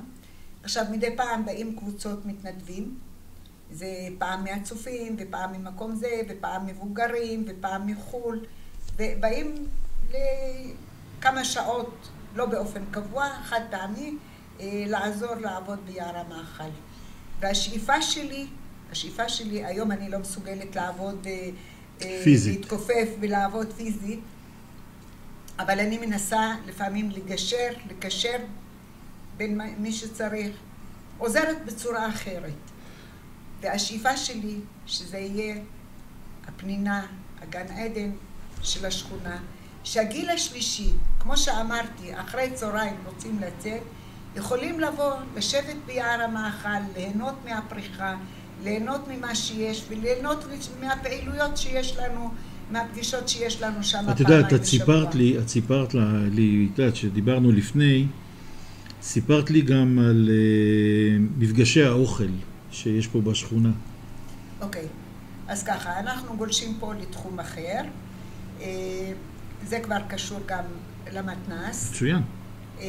[0.63, 2.99] עכשיו, מדי פעם באים קבוצות מתנדבים.
[3.73, 3.87] זה
[4.19, 8.47] פעם מהצופים, ופעם ממקום זה, ופעם מבוגרים, ופעם מחו"ל,
[8.97, 9.55] ובאים
[10.09, 14.15] לכמה שעות, לא באופן קבוע, חד פעמי,
[14.61, 16.71] אה, לעזור לעבוד ביער המאכל.
[17.41, 18.47] והשאיפה שלי,
[18.93, 21.51] השאיפה שלי, היום אני לא מסוגלת לעבוד, אה,
[22.03, 22.61] אה, פיזית.
[22.61, 24.21] להתכופף ולעבוד פיזית,
[25.59, 28.37] אבל אני מנסה לפעמים לגשר, לקשר
[29.37, 30.57] בין מי שצריך,
[31.19, 32.53] עוזרת בצורה אחרת.
[33.61, 35.57] והשאיפה שלי שזה יהיה
[36.49, 37.07] הפנינה,
[37.41, 38.11] הגן עדן
[38.63, 39.39] של השכונה,
[39.93, 43.83] שהגיל השלישי, כמו שאמרתי, אחרי צהריים רוצים לצאת,
[44.37, 48.17] יכולים לבוא, לשבת ביער המאכל, ליהנות מהפריחה,
[48.63, 50.45] ליהנות ממה שיש וליהנות
[50.81, 52.31] מהפעילויות שיש לנו,
[52.71, 54.37] מהפגישות שיש לנו שם פעמיים בשבוע.
[54.37, 55.95] את יודעת, את סיפרת לי, את סיפרת
[56.31, 58.07] לי, את יודעת, שדיברנו לפני,
[59.03, 62.29] סיפרת לי גם על uh, מפגשי האוכל
[62.71, 63.71] שיש פה בשכונה.
[64.61, 65.53] אוקיי, okay.
[65.53, 67.81] אז ככה, אנחנו גולשים פה לתחום אחר.
[68.61, 68.63] Uh,
[69.69, 70.65] זה כבר קשור גם
[71.13, 71.91] למתנ"ס.
[71.91, 72.23] מצוין.
[72.79, 72.83] Uh,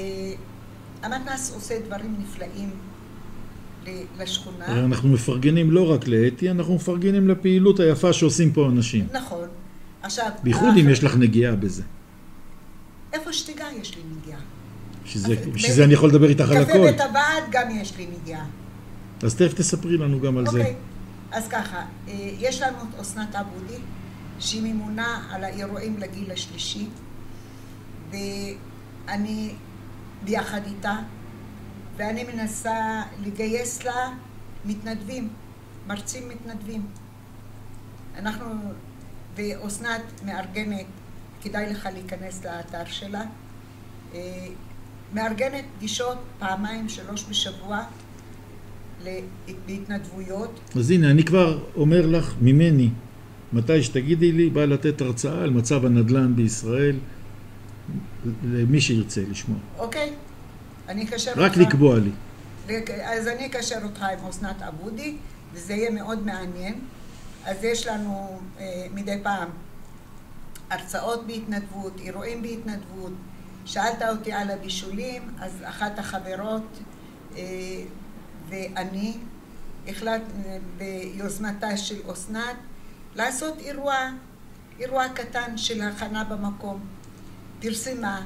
[1.03, 2.69] המתנ"ס עושה דברים נפלאים
[4.19, 4.65] לשכונה.
[4.65, 9.07] אנחנו מפרגנים לא רק לאתי, אנחנו מפרגנים לפעילות היפה שעושים פה אנשים.
[9.11, 9.47] נכון.
[10.01, 10.29] עכשיו...
[10.43, 11.83] בייחוד אם יש לך נגיעה בזה.
[13.13, 14.39] איפה שתיגע יש לי נגיעה.
[15.55, 16.71] שזה אני יכול לדבר איתך על הכל.
[16.71, 18.45] קפה בית הבד גם יש לי נגיעה.
[19.23, 20.57] אז תכף תספרי לנו גם על זה.
[20.57, 20.75] אוקיי,
[21.31, 23.79] אז ככה, אה, יש לנו את אסנת עבודי,
[24.39, 26.87] שהיא ממונה על האירועים לגיל השלישי,
[28.11, 29.53] ואני
[30.23, 30.95] ביחד איתה,
[31.97, 34.11] ואני מנסה לגייס לה
[34.65, 35.29] מתנדבים,
[35.87, 36.85] מרצים מתנדבים.
[38.15, 38.45] אנחנו,
[39.35, 40.85] ואסנת מארגנת,
[41.41, 43.23] כדאי לך להיכנס לאתר שלה,
[44.13, 44.47] אה,
[45.13, 47.83] מארגנת פגישות פעמיים, שלוש בשבוע
[49.65, 50.59] בהתנדבויות.
[50.75, 52.89] אז הנה, אני כבר אומר לך ממני,
[53.53, 56.95] מתי שתגידי לי, בא לתת הרצאה על מצב הנדל"ן בישראל,
[58.43, 59.59] למי שירצה לשמוע.
[59.77, 60.13] אוקיי.
[60.87, 61.41] אני אקשר אותך...
[61.41, 62.11] רק לקבוע לי.
[63.03, 65.15] אז אני אקשר אותך עם אסנת עבודי,
[65.53, 66.79] וזה יהיה מאוד מעניין.
[67.45, 69.49] אז יש לנו אה, מדי פעם
[70.69, 73.11] הרצאות בהתנדבות, אירועים בהתנדבות.
[73.65, 76.79] שאלת אותי על הבישולים, אז אחת החברות
[77.37, 77.43] אה,
[78.49, 79.13] ואני
[79.87, 82.55] החלטנו ביוזמתה של אסנת
[83.19, 83.95] לעשות אירוע,
[84.79, 86.79] אירוע קטן של הכנה במקום.
[87.61, 88.21] פרסמה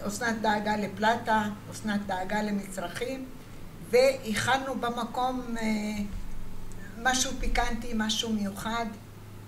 [0.00, 3.24] אסנת דאגה לפלטה, אסנת דאגה למצרכים,
[3.90, 5.66] והכנו במקום אה,
[7.02, 8.86] משהו פיקנטי, משהו מיוחד.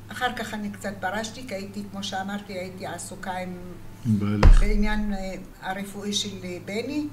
[0.09, 3.57] אחר כך אני קצת פרשתי, כי הייתי, כמו שאמרתי, הייתי עסוקה עם...
[4.05, 4.61] בעלך.
[4.61, 7.07] בעניין אה, הרפואי של בני,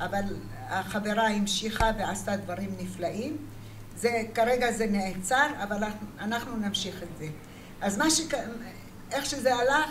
[0.00, 0.22] אבל
[0.68, 3.36] החברה המשיכה ועשתה דברים נפלאים.
[4.00, 5.76] זה, כרגע זה נעצר, אבל
[6.20, 7.26] אנחנו נמשיך את זה.
[7.80, 8.20] אז מה ש...
[9.12, 9.90] איך שזה הלך,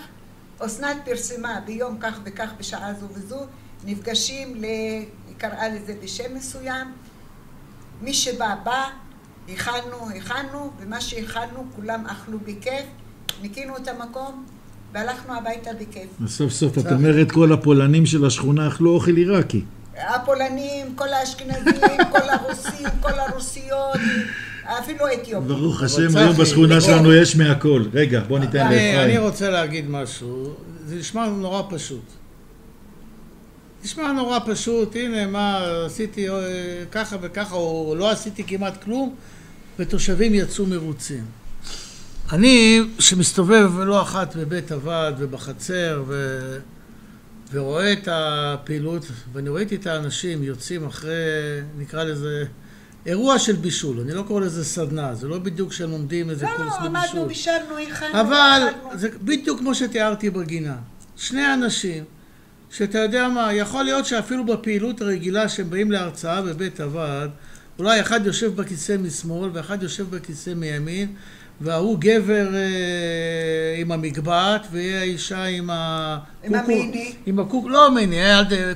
[0.60, 3.39] אסנת פרסמה ביום כך וכך בשעה זו וזו,
[3.86, 4.63] נפגשים, ל...
[4.63, 6.88] היא קראה לזה בשם מסוים,
[8.02, 8.89] מי שבא בא,
[9.50, 12.86] הכנו, הכנו, ומה שהכנו כולם אכלו בכיף,
[13.41, 14.45] ניקינו את המקום
[14.93, 16.10] והלכנו הביתה בכיף.
[16.28, 19.63] סוף סוף את אומרת כל הפולנים של השכונה אכלו אוכל עיראקי.
[20.08, 23.98] הפולנים, כל האשכנזים, כל הרוסים, כל הרוסיות.
[24.80, 25.48] אפילו אתיופים.
[25.48, 27.84] ברוך השם, היום בשכונה שלנו יש מהכל.
[27.94, 29.00] רגע, בוא ניתן לאפרים.
[29.00, 30.54] אני רוצה להגיד משהו,
[30.86, 32.04] זה נשמע נורא פשוט.
[33.84, 36.36] נשמע נורא פשוט, הנה מה, עשיתי אה,
[36.92, 39.16] ככה וככה, או לא עשיתי כמעט כלום,
[39.80, 41.24] ותושבים יצאו מרוצים.
[42.32, 46.58] אני, שמסתובב לא אחת בבית הוועד ובחצר, ו...
[47.52, 51.12] ורואה את הפעילות, ואני ראיתי את האנשים יוצאים אחרי,
[51.78, 52.46] נקרא לזה,
[53.06, 56.58] אירוע של בישול, אני לא קורא לזה סדנה, זה לא בדיוק שהם לומדים איזה לא,
[56.58, 56.94] קורס לא, בבישול.
[56.94, 58.22] לא, עמדנו, בישלנו, הכנו.
[58.22, 58.62] אבל
[58.94, 60.76] זה בדיוק כמו שתיארתי בגינה.
[61.18, 62.04] שני אנשים,
[62.70, 67.30] שאתה יודע מה, יכול להיות שאפילו בפעילות הרגילה שהם באים להרצאה בבית הוועד,
[67.80, 71.14] אולי אחד יושב בכיסא משמאל ואחד יושב בכיסא מימין,
[71.62, 76.43] וההוא גבר אה, עם המגבעת, והיא האישה עם הקוקו.
[76.43, 77.13] עם המיני.
[77.26, 78.22] עם הקוקו, לא המיני,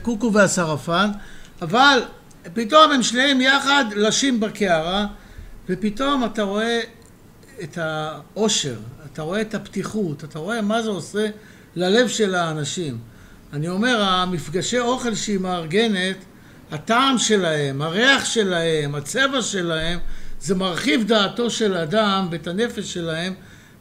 [0.02, 1.10] קוקו והשרפן,
[1.62, 2.04] אבל
[2.54, 5.06] פתאום הם שניהם יחד לשים בקערה,
[5.70, 6.80] ופתאום אתה רואה
[7.64, 8.76] את העושר,
[9.14, 11.28] אתה רואה את הפתיחות, אתה רואה מה זה עושה
[11.76, 12.98] ללב של האנשים.
[13.54, 16.18] אני אומר, המפגשי אוכל שהיא מארגנת,
[16.72, 20.00] הטעם שלהם, הריח שלהם, הצבע שלהם,
[20.44, 23.34] זה מרחיב דעתו של אדם ואת הנפש שלהם,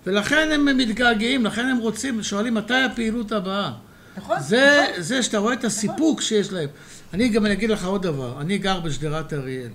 [0.06, 3.72] ולכן הם מתגעגעים, לכן הם רוצים, שואלים מתי הפעילות הבאה.
[4.16, 5.02] נכון, זה, נכון.
[5.02, 6.22] זה שאתה רואה את הסיפוק נכון.
[6.22, 6.68] שיש להם.
[7.14, 9.68] אני גם אני אגיד לך עוד דבר, אני גר בשדרת אריאל.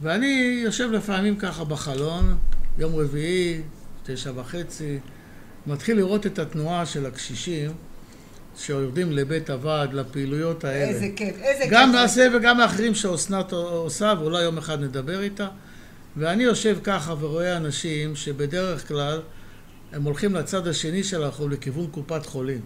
[0.00, 2.36] ואני יושב לפעמים ככה בחלון,
[2.78, 3.60] יום רביעי,
[4.02, 4.98] תשע וחצי,
[5.66, 7.70] מתחיל לראות את התנועה של הקשישים
[8.58, 10.88] שיורדים לבית הוועד, לפעילויות האלה.
[10.88, 11.72] איזה כיף, איזה כיף.
[11.72, 15.46] גם נעשה וגם האחרים שאסנת עושה, ואולי יום אחד נדבר איתה.
[16.16, 19.20] ואני יושב ככה ורואה אנשים שבדרך כלל
[19.92, 22.60] הם הולכים לצד השני של הרחוב לכיוון קופת חולים.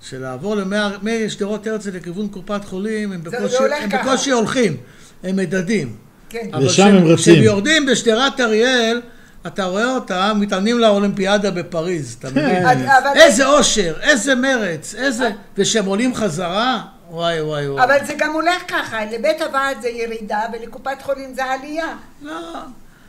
[0.00, 0.56] שלעבור
[1.02, 4.76] משדרות הרצל לכיוון קופת חולים, הם בקושי, הם בקושי הולכים,
[5.22, 5.96] הם מדדים.
[6.28, 6.48] כן.
[6.58, 7.16] לשם כשהם- הם רצים.
[7.34, 9.00] כשהם יורדים בשדרת אריאל,
[9.46, 12.66] אתה רואה אותם מתאמנים לאולימפיאדה בפריז, אתה מבין?
[12.66, 15.30] אז- אבל- איזה אושר, איזה מרץ, איזה...
[15.58, 17.84] וכשהם עולים חזרה, וואי וואי וואי.
[17.84, 21.96] אבל זה גם הולך ככה, לבית הוועד זה ירידה ולקופת חולים זה עלייה.
[22.22, 22.32] לא,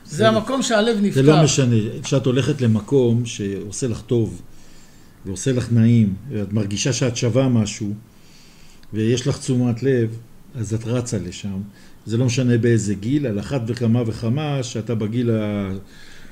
[0.06, 1.16] זה המקום שהלב נפתח.
[1.16, 4.42] זה לא משנה, כשאת הולכת למקום שעושה לך טוב
[5.26, 7.94] ועושה לך נעים, ואת מרגישה שאת שווה משהו
[8.94, 10.18] ויש לך תשומת לב,
[10.60, 11.62] אז את רצה לשם.
[12.06, 15.30] זה לא משנה באיזה גיל, על אחת וכמה וכמה שאתה בגיל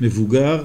[0.01, 0.63] המבוגר,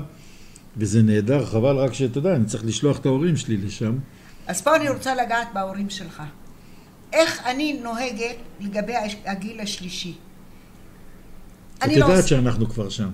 [0.76, 3.98] וזה נהדר, חבל רק שאתה יודע, אני צריך לשלוח את ההורים שלי לשם.
[4.46, 6.22] אז פה אני רוצה לגעת בהורים שלך.
[7.12, 8.92] איך אני נוהגת לגבי
[9.26, 10.14] הגיל השלישי?
[11.78, 13.08] את אני לא יודעת עושה- שאנחנו כבר שם.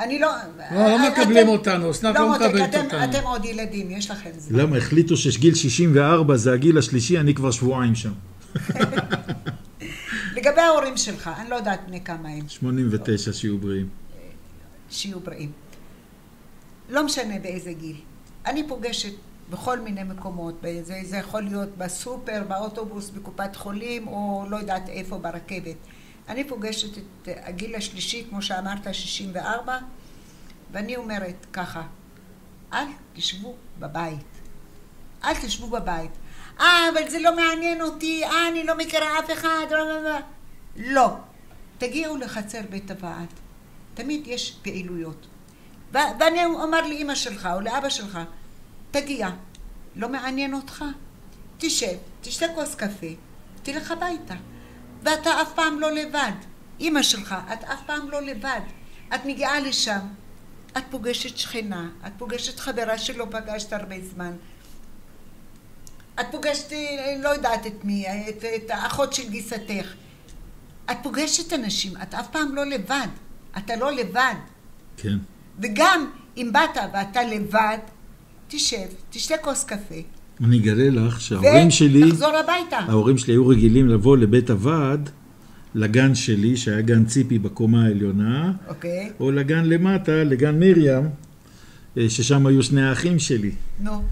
[0.00, 0.28] אני לא...
[0.72, 3.04] לא, לא אתם- מקבלים אותנו, אסנת לא מותק, מקבלת אתם- אותנו.
[3.04, 4.58] אתם עוד ילדים, יש לכם זמן.
[4.58, 4.76] למה?
[4.76, 8.12] החליטו שגיל 64 זה הגיל השלישי, אני כבר שבועיים שם.
[10.36, 13.88] לגבי ההורים שלך, אני לא יודעת בני כמה הם, 89 שיהיו בריאים.
[14.90, 15.50] שיהיו בריאים.
[16.90, 18.00] לא משנה באיזה גיל.
[18.46, 19.12] אני פוגשת
[19.50, 25.18] בכל מיני מקומות, זה, זה יכול להיות בסופר, באוטובוס, בקופת חולים, או לא יודעת איפה,
[25.18, 25.76] ברכבת.
[26.28, 29.78] אני פוגשת את הגיל השלישי, כמו שאמרת, 64,
[30.72, 31.82] ואני אומרת ככה,
[32.72, 34.26] אל תשבו בבית.
[35.24, 36.10] אל תשבו בבית.
[36.60, 40.18] אה, אבל זה לא מעניין אותי, אה, אני לא מכירה אף אחד, לא, לא, לא.
[40.76, 41.16] לא.
[41.78, 43.26] תגיעו לחצר בית הוועד.
[43.94, 45.26] תמיד יש פעילויות.
[45.92, 48.18] ואני אומר לאימא שלך או לאבא שלך,
[48.90, 49.28] תגיע,
[49.96, 50.84] לא מעניין אותך?
[51.58, 53.06] תשב, תשתה כוס קפה,
[53.62, 54.34] תלך הביתה.
[55.02, 56.32] ואתה אף פעם לא לבד.
[56.80, 58.60] אימא שלך, את אף פעם לא לבד.
[59.14, 60.00] את מגיעה לשם,
[60.78, 64.32] את פוגשת שכנה, את פוגשת חברה שלא פגשת הרבה זמן.
[66.20, 66.72] את פוגשת,
[67.22, 69.94] לא יודעת את מי, את, את האחות של גיסתך.
[70.90, 73.08] את פוגשת אנשים, את אף פעם לא לבד.
[73.58, 74.34] אתה לא לבד.
[74.96, 75.18] כן.
[75.62, 76.06] וגם
[76.36, 77.78] אם באת ואתה לבד,
[78.48, 79.94] תשב, תשתה כוס קפה,
[80.44, 82.76] אני אגלה לך שההורים שלי, ותחזור הביתה.
[82.76, 85.10] ההורים שלי היו רגילים לבוא לבית הוועד,
[85.74, 91.08] לגן שלי, שהיה גן ציפי בקומה העליונה, אוקיי, או לגן למטה, לגן מרים,
[91.98, 93.50] אה, ששם היו שני האחים שלי.
[93.80, 94.02] נו.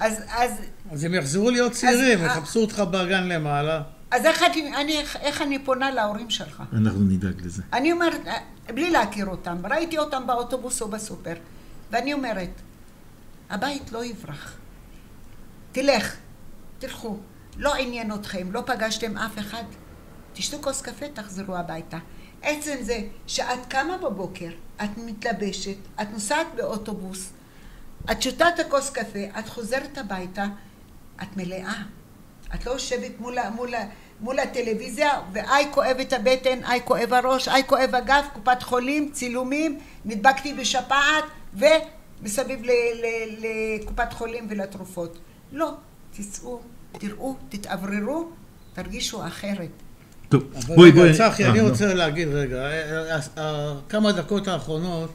[0.00, 0.50] אז, אז,
[0.90, 3.82] אז הם יחזרו להיות צעירים, יחפשו אותך בגן למעלה.
[4.10, 6.62] אז איך, אני, אני, איך אני פונה להורים שלך?
[6.72, 7.62] אנחנו נדאג לזה.
[7.72, 8.38] אני אומרת, אה,
[8.74, 11.34] בלי להכיר אותם, ראיתי אותם באוטובוס או בסופר,
[11.90, 12.50] ואני אומרת,
[13.50, 14.56] הבית לא יברח.
[15.72, 16.16] תלך,
[16.78, 17.18] תלכו.
[17.56, 19.64] לא עניין אתכם, לא פגשתם אף אחד.
[20.32, 21.98] תשתו כוס קפה, תחזרו הביתה.
[22.42, 24.50] עצם זה שאת קמה בבוקר,
[24.84, 27.30] את מתלבשת, את נוסעת באוטובוס,
[28.10, 30.46] את שותה את הכוס קפה, את חוזרת הביתה,
[31.22, 31.82] את מלאה.
[32.54, 33.70] את לא יושבת מול, מול,
[34.20, 39.78] מול הטלוויזיה, ואיי כואב את הבטן, איי כואב הראש, איי כואב הגב, קופת חולים, צילומים,
[40.04, 41.24] נדבקתי בשפעת,
[41.54, 43.46] ומסביב ל- ל-
[43.80, 45.18] לקופת חולים ולתרופות.
[45.52, 45.74] לא,
[46.16, 46.60] תצאו,
[46.92, 48.28] תראו, תתאווררו,
[48.74, 49.68] תרגישו אחרת.
[50.28, 51.14] טוב, בואי בואי.
[51.14, 51.60] צחי, אה, אני.
[51.60, 55.10] רוצה להגיד רגע, אה, אה, כמה דקות האחרונות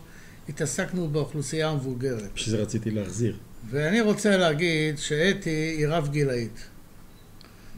[0.50, 2.34] התעסקנו באוכלוסייה המבוגרת.
[2.36, 3.38] בשביל זה רציתי להחזיר.
[3.70, 6.68] ואני רוצה להגיד שאתי היא רב גילאית.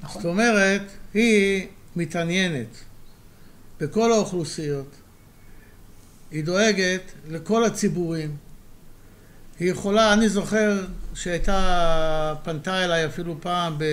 [0.04, 0.22] נכון.
[0.22, 0.82] זאת אומרת,
[1.14, 2.68] היא מתעניינת
[3.80, 4.96] בכל האוכלוסיות,
[6.32, 8.36] היא דואגת לכל הציבורים.
[9.60, 13.84] היא יכולה, אני זוכר שהייתה, פנתה אליי אפילו פעם ב,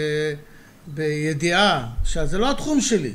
[0.86, 3.14] בידיעה שזה לא התחום שלי,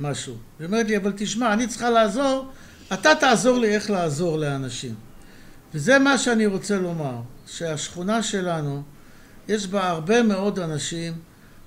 [0.00, 0.34] משהו.
[0.58, 2.50] היא אומרת לי, אבל תשמע, אני צריכה לעזור,
[2.92, 4.94] אתה תעזור לי איך לעזור לאנשים.
[5.74, 7.16] וזה מה שאני רוצה לומר,
[7.46, 8.82] שהשכונה שלנו,
[9.48, 11.12] יש בה הרבה מאוד אנשים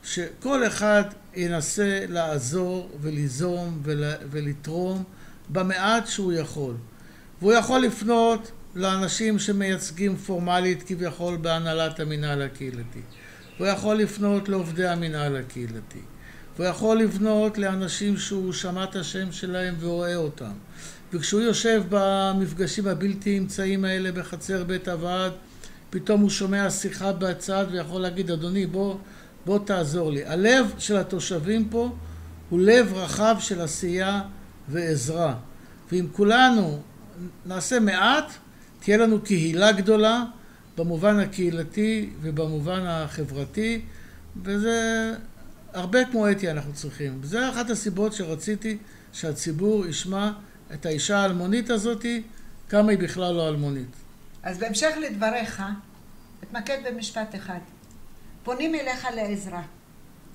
[0.07, 1.03] שכל אחד
[1.35, 5.03] ינסה לעזור וליזום ול, ולתרום
[5.49, 6.75] במעט שהוא יכול.
[7.41, 12.99] והוא יכול לפנות לאנשים שמייצגים פורמלית כביכול בהנהלת המינהל הקהילתי.
[13.57, 16.01] הוא יכול לפנות לעובדי המינהל הקהילתי.
[16.57, 20.53] הוא יכול לפנות לאנשים שהוא שמע את השם שלהם ורואה אותם.
[21.13, 25.31] וכשהוא יושב במפגשים הבלתי אמצעיים האלה בחצר בית הוועד,
[25.89, 28.95] פתאום הוא שומע שיחה בצד ויכול להגיד, אדוני, בוא,
[29.47, 30.25] בוא תעזור לי.
[30.25, 31.95] הלב של התושבים פה
[32.49, 34.21] הוא לב רחב של עשייה
[34.67, 35.35] ועזרה.
[35.91, 36.79] ואם כולנו
[37.45, 38.31] נעשה מעט,
[38.79, 40.23] תהיה לנו קהילה גדולה
[40.77, 43.81] במובן הקהילתי ובמובן החברתי,
[44.43, 45.11] וזה
[45.73, 47.17] הרבה כמו אתי אנחנו צריכים.
[47.21, 48.77] וזה אחת הסיבות שרציתי
[49.13, 50.31] שהציבור ישמע
[50.73, 52.23] את האישה האלמונית הזאתי,
[52.69, 53.95] כמה היא בכלל לא אלמונית.
[54.43, 55.63] אז בהמשך לדבריך,
[56.43, 57.59] אתמקד במשפט אחד.
[58.47, 59.61] פונים אליך לעזרה.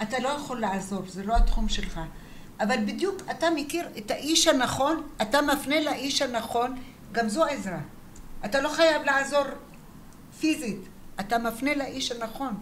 [0.02, 2.00] אתה לא יכול לעזור, זה לא התחום שלך.
[2.60, 6.76] אבל בדיוק אתה מכיר את האיש הנכון, אתה מפנה לאיש הנכון,
[7.12, 7.80] גם זו עזרה.
[8.44, 9.44] אתה לא חייב לעזור
[10.40, 10.88] פיזית,
[11.20, 12.54] אתה מפנה לאיש הנכון.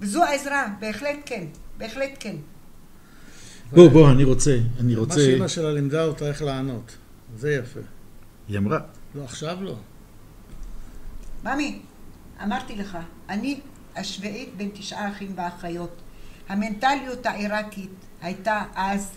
[0.00, 1.44] וזו עזרה, בהחלט כן,
[1.78, 2.36] בהחלט כן.
[3.72, 5.14] בוא, בוא, אני רוצה, אני מה רוצה...
[5.14, 6.96] שאימא שלה לימדה אותה איך לענות.
[7.36, 7.80] זה יפה.
[8.48, 8.78] היא אמרה.
[9.14, 9.76] לא, עכשיו לא.
[11.44, 11.80] ממי,
[12.42, 12.98] אמרתי לך,
[13.28, 13.60] אני
[13.96, 16.02] השביעית בין תשעה אחים ואחיות.
[16.48, 17.90] המנטליות העיראקית
[18.22, 19.10] הייתה אז,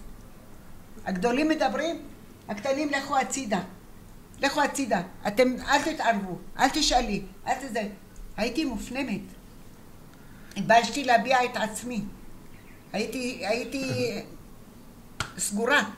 [1.05, 2.01] הגדולים מדברים,
[2.49, 3.61] הקטנים לכו הצידה.
[4.41, 5.01] לכו הצידה.
[5.27, 7.88] אתם, אל תתערבו, אל תשאלי, אל תזה.
[8.38, 9.21] הייתי מופנמת.
[10.57, 12.01] התביישתי להביע את עצמי.
[12.93, 14.11] הייתי, הייתי
[15.38, 15.89] סגורה.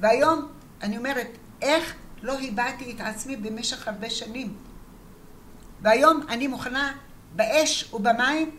[0.00, 0.48] והיום
[0.82, 1.28] אני אומרת,
[1.62, 4.56] איך לא הבעתי את עצמי במשך הרבה שנים?
[5.82, 6.92] והיום אני מוכנה
[7.36, 8.50] באש ובמים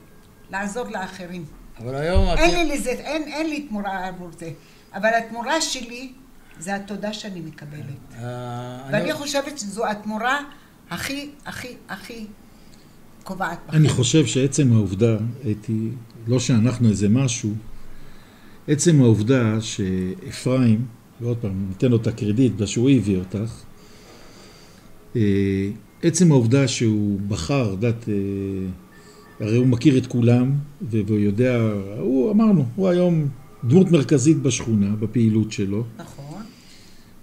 [0.52, 1.46] לעזור לאחרים.
[1.80, 2.38] אבל היום את...
[2.40, 4.52] אין לי לזה, אין, אין לי תמורה עבור זה.
[4.94, 6.12] אבל התמורה שלי
[6.60, 7.84] זה התודה שאני מקבלת.
[8.14, 10.40] אה, ואני אני- חושבת שזו התמורה
[10.90, 12.26] הכי, הכי, הכי
[13.24, 13.60] קובעת.
[13.68, 13.82] בחיים.
[13.82, 15.18] אני חושב שעצם העובדה,
[15.52, 15.90] אתי,
[16.28, 17.50] לא שאנחנו איזה משהו,
[18.68, 20.86] עצם העובדה שאפרים,
[21.22, 23.52] ועוד פעם, ניתן לו את הקרדיט, בגלל שהוא הביא אותך,
[25.16, 25.22] אה,
[26.04, 28.14] עצם העובדה שהוא בחר, יודעת, אה,
[29.40, 31.62] הרי הוא מכיר את כולם, והוא יודע,
[32.00, 33.28] הוא, אמרנו, הוא היום
[33.64, 35.84] דמות מרכזית בשכונה, בפעילות שלו.
[36.00, 36.42] נכון.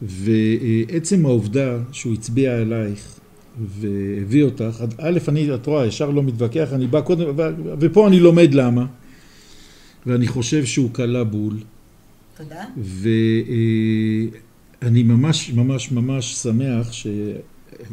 [0.03, 3.19] ועצם העובדה שהוא הצביע עלייך
[3.81, 7.27] והביא אותך, א', אני, את רואה, ישר לא מתווכח, אני בא קודם,
[7.81, 8.87] ופה אני לומד למה,
[10.07, 11.55] ואני חושב שהוא קלע בול,
[12.37, 12.65] תודה.
[14.83, 16.93] ואני ממש ממש ממש שמח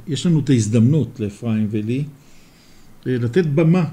[0.07, 2.03] שיש לנו את ההזדמנות לאפרים ולי
[3.05, 3.86] לתת במה,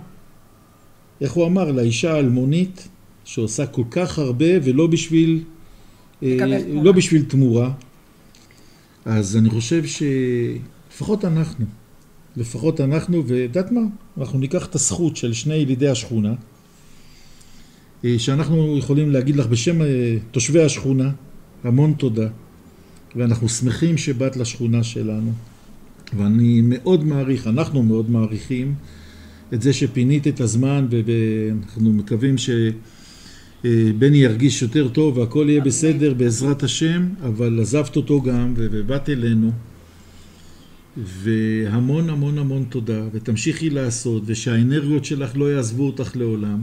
[1.20, 2.88] איך הוא אמר, לאישה האלמונית
[3.24, 5.42] שעושה כל כך הרבה ולא בשביל,
[6.22, 6.36] אה.
[6.82, 7.72] לא בשביל תמורה.
[9.04, 11.66] אז אני חושב שלפחות אנחנו,
[12.36, 13.80] לפחות אנחנו, ויודעת מה?
[14.18, 16.34] אנחנו ניקח את הזכות של שני ילידי השכונה,
[18.04, 21.10] אה, שאנחנו יכולים להגיד לך בשם אה, תושבי השכונה,
[21.64, 22.28] המון תודה,
[23.16, 25.32] ואנחנו שמחים שבאת לשכונה שלנו,
[26.16, 28.74] ואני מאוד מעריך, אנחנו מאוד מעריכים
[29.54, 35.60] את זה שפינית את הזמן, ואנחנו מקווים שבני ירגיש יותר טוב והכל יהיה.
[35.60, 39.52] בסדר בעזרת השם, אבל עזבת אותו גם ובאת אלינו.
[40.96, 46.60] והמון המון המון תודה, ותמשיכי לעשות, ושהאנרגיות שלך לא יעזבו אותך לעולם.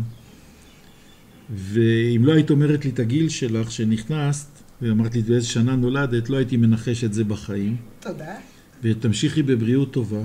[1.56, 4.48] ואם לא היית אומרת לי את הגיל שלך שנכנסת,
[4.82, 7.76] ואמרת לי באיזה שנה נולדת, לא הייתי מנחש את זה בחיים.
[8.00, 8.36] תודה.
[8.84, 10.20] ותמשיכי בבריאות טובה.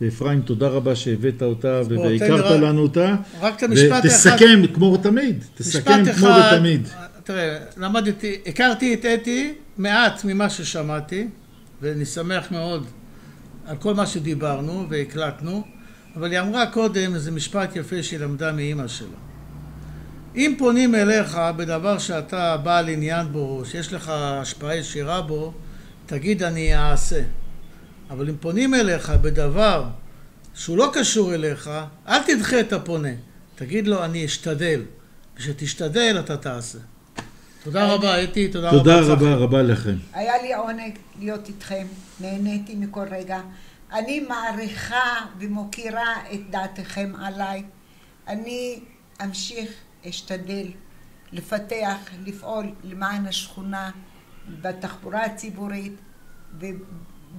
[0.00, 3.14] ואפרים, תודה רבה שהבאת אותה והכרת רק- לנו אותה.
[3.40, 4.00] רק את המשפט אחד.
[4.04, 6.88] ותסכם כמו תמיד, תסכם כמו אחד, בתמיד.
[7.24, 11.26] תראה, למדתי, הכרתי את אתי מעט ממה ששמעתי,
[11.82, 12.86] ואני שמח מאוד
[13.66, 15.62] על כל מה שדיברנו והקלטנו,
[16.16, 19.06] אבל היא אמרה קודם איזה משפט יפה שהיא למדה מאימא שלה.
[20.36, 25.52] אם פונים אליך בדבר שאתה בעל עניין בו, שיש לך השפעה ישירה בו,
[26.06, 27.22] תגיד אני אעשה.
[28.12, 29.84] אבל אם פונים אליך בדבר
[30.54, 31.70] שהוא לא קשור אליך,
[32.08, 33.08] אל תדחה את הפונה.
[33.54, 34.82] תגיד לו אני אשתדל.
[35.36, 36.78] כשתשתדל אתה תעשה.
[37.64, 39.00] תודה רבה אתי, תודה רבה תודה.
[39.00, 39.96] רבה רבה לכם.
[40.12, 41.86] היה לי עונג להיות איתכם,
[42.20, 43.40] נהניתי מכל רגע.
[43.92, 47.62] אני מעריכה ומוקירה את דעתכם עליי.
[48.28, 48.80] אני
[49.24, 49.70] אמשיך,
[50.08, 50.66] אשתדל
[51.32, 53.90] לפתח, לפעול למען השכונה
[54.60, 55.92] בתחבורה הציבורית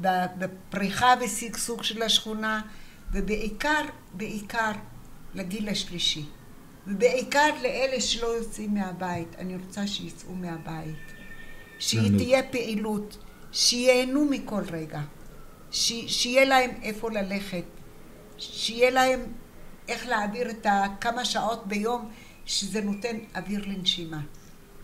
[0.02, 2.62] ובפריחה ושגשוג של השכונה
[3.12, 3.82] ובעיקר,
[4.14, 4.72] בעיקר
[5.34, 6.26] לגיל השלישי.
[6.88, 11.14] ובעיקר לאלה שלא יוצאים מהבית, אני רוצה שיצאו מהבית.
[11.80, 13.18] שתהיה פעילות,
[13.52, 15.02] שייהנו מכל רגע,
[15.72, 17.64] ש, שיהיה להם איפה ללכת,
[18.38, 19.20] שיהיה להם
[19.88, 22.12] איך להעביר את הכמה שעות ביום
[22.46, 24.22] שזה נותן אוויר לנשימה.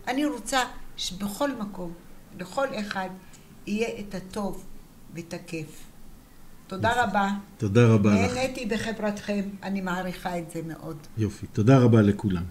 [0.07, 0.63] אני רוצה
[0.97, 1.93] שבכל מקום,
[2.39, 3.09] לכל אחד,
[3.67, 4.65] יהיה את הטוב
[5.33, 5.67] הכיף.
[6.67, 7.29] תודה רבה.
[7.57, 8.33] תודה רבה לך.
[8.33, 10.97] נהניתי בחברתכם, אני מעריכה את זה מאוד.
[11.17, 11.47] יופי.
[11.47, 12.43] תודה רבה לכולם.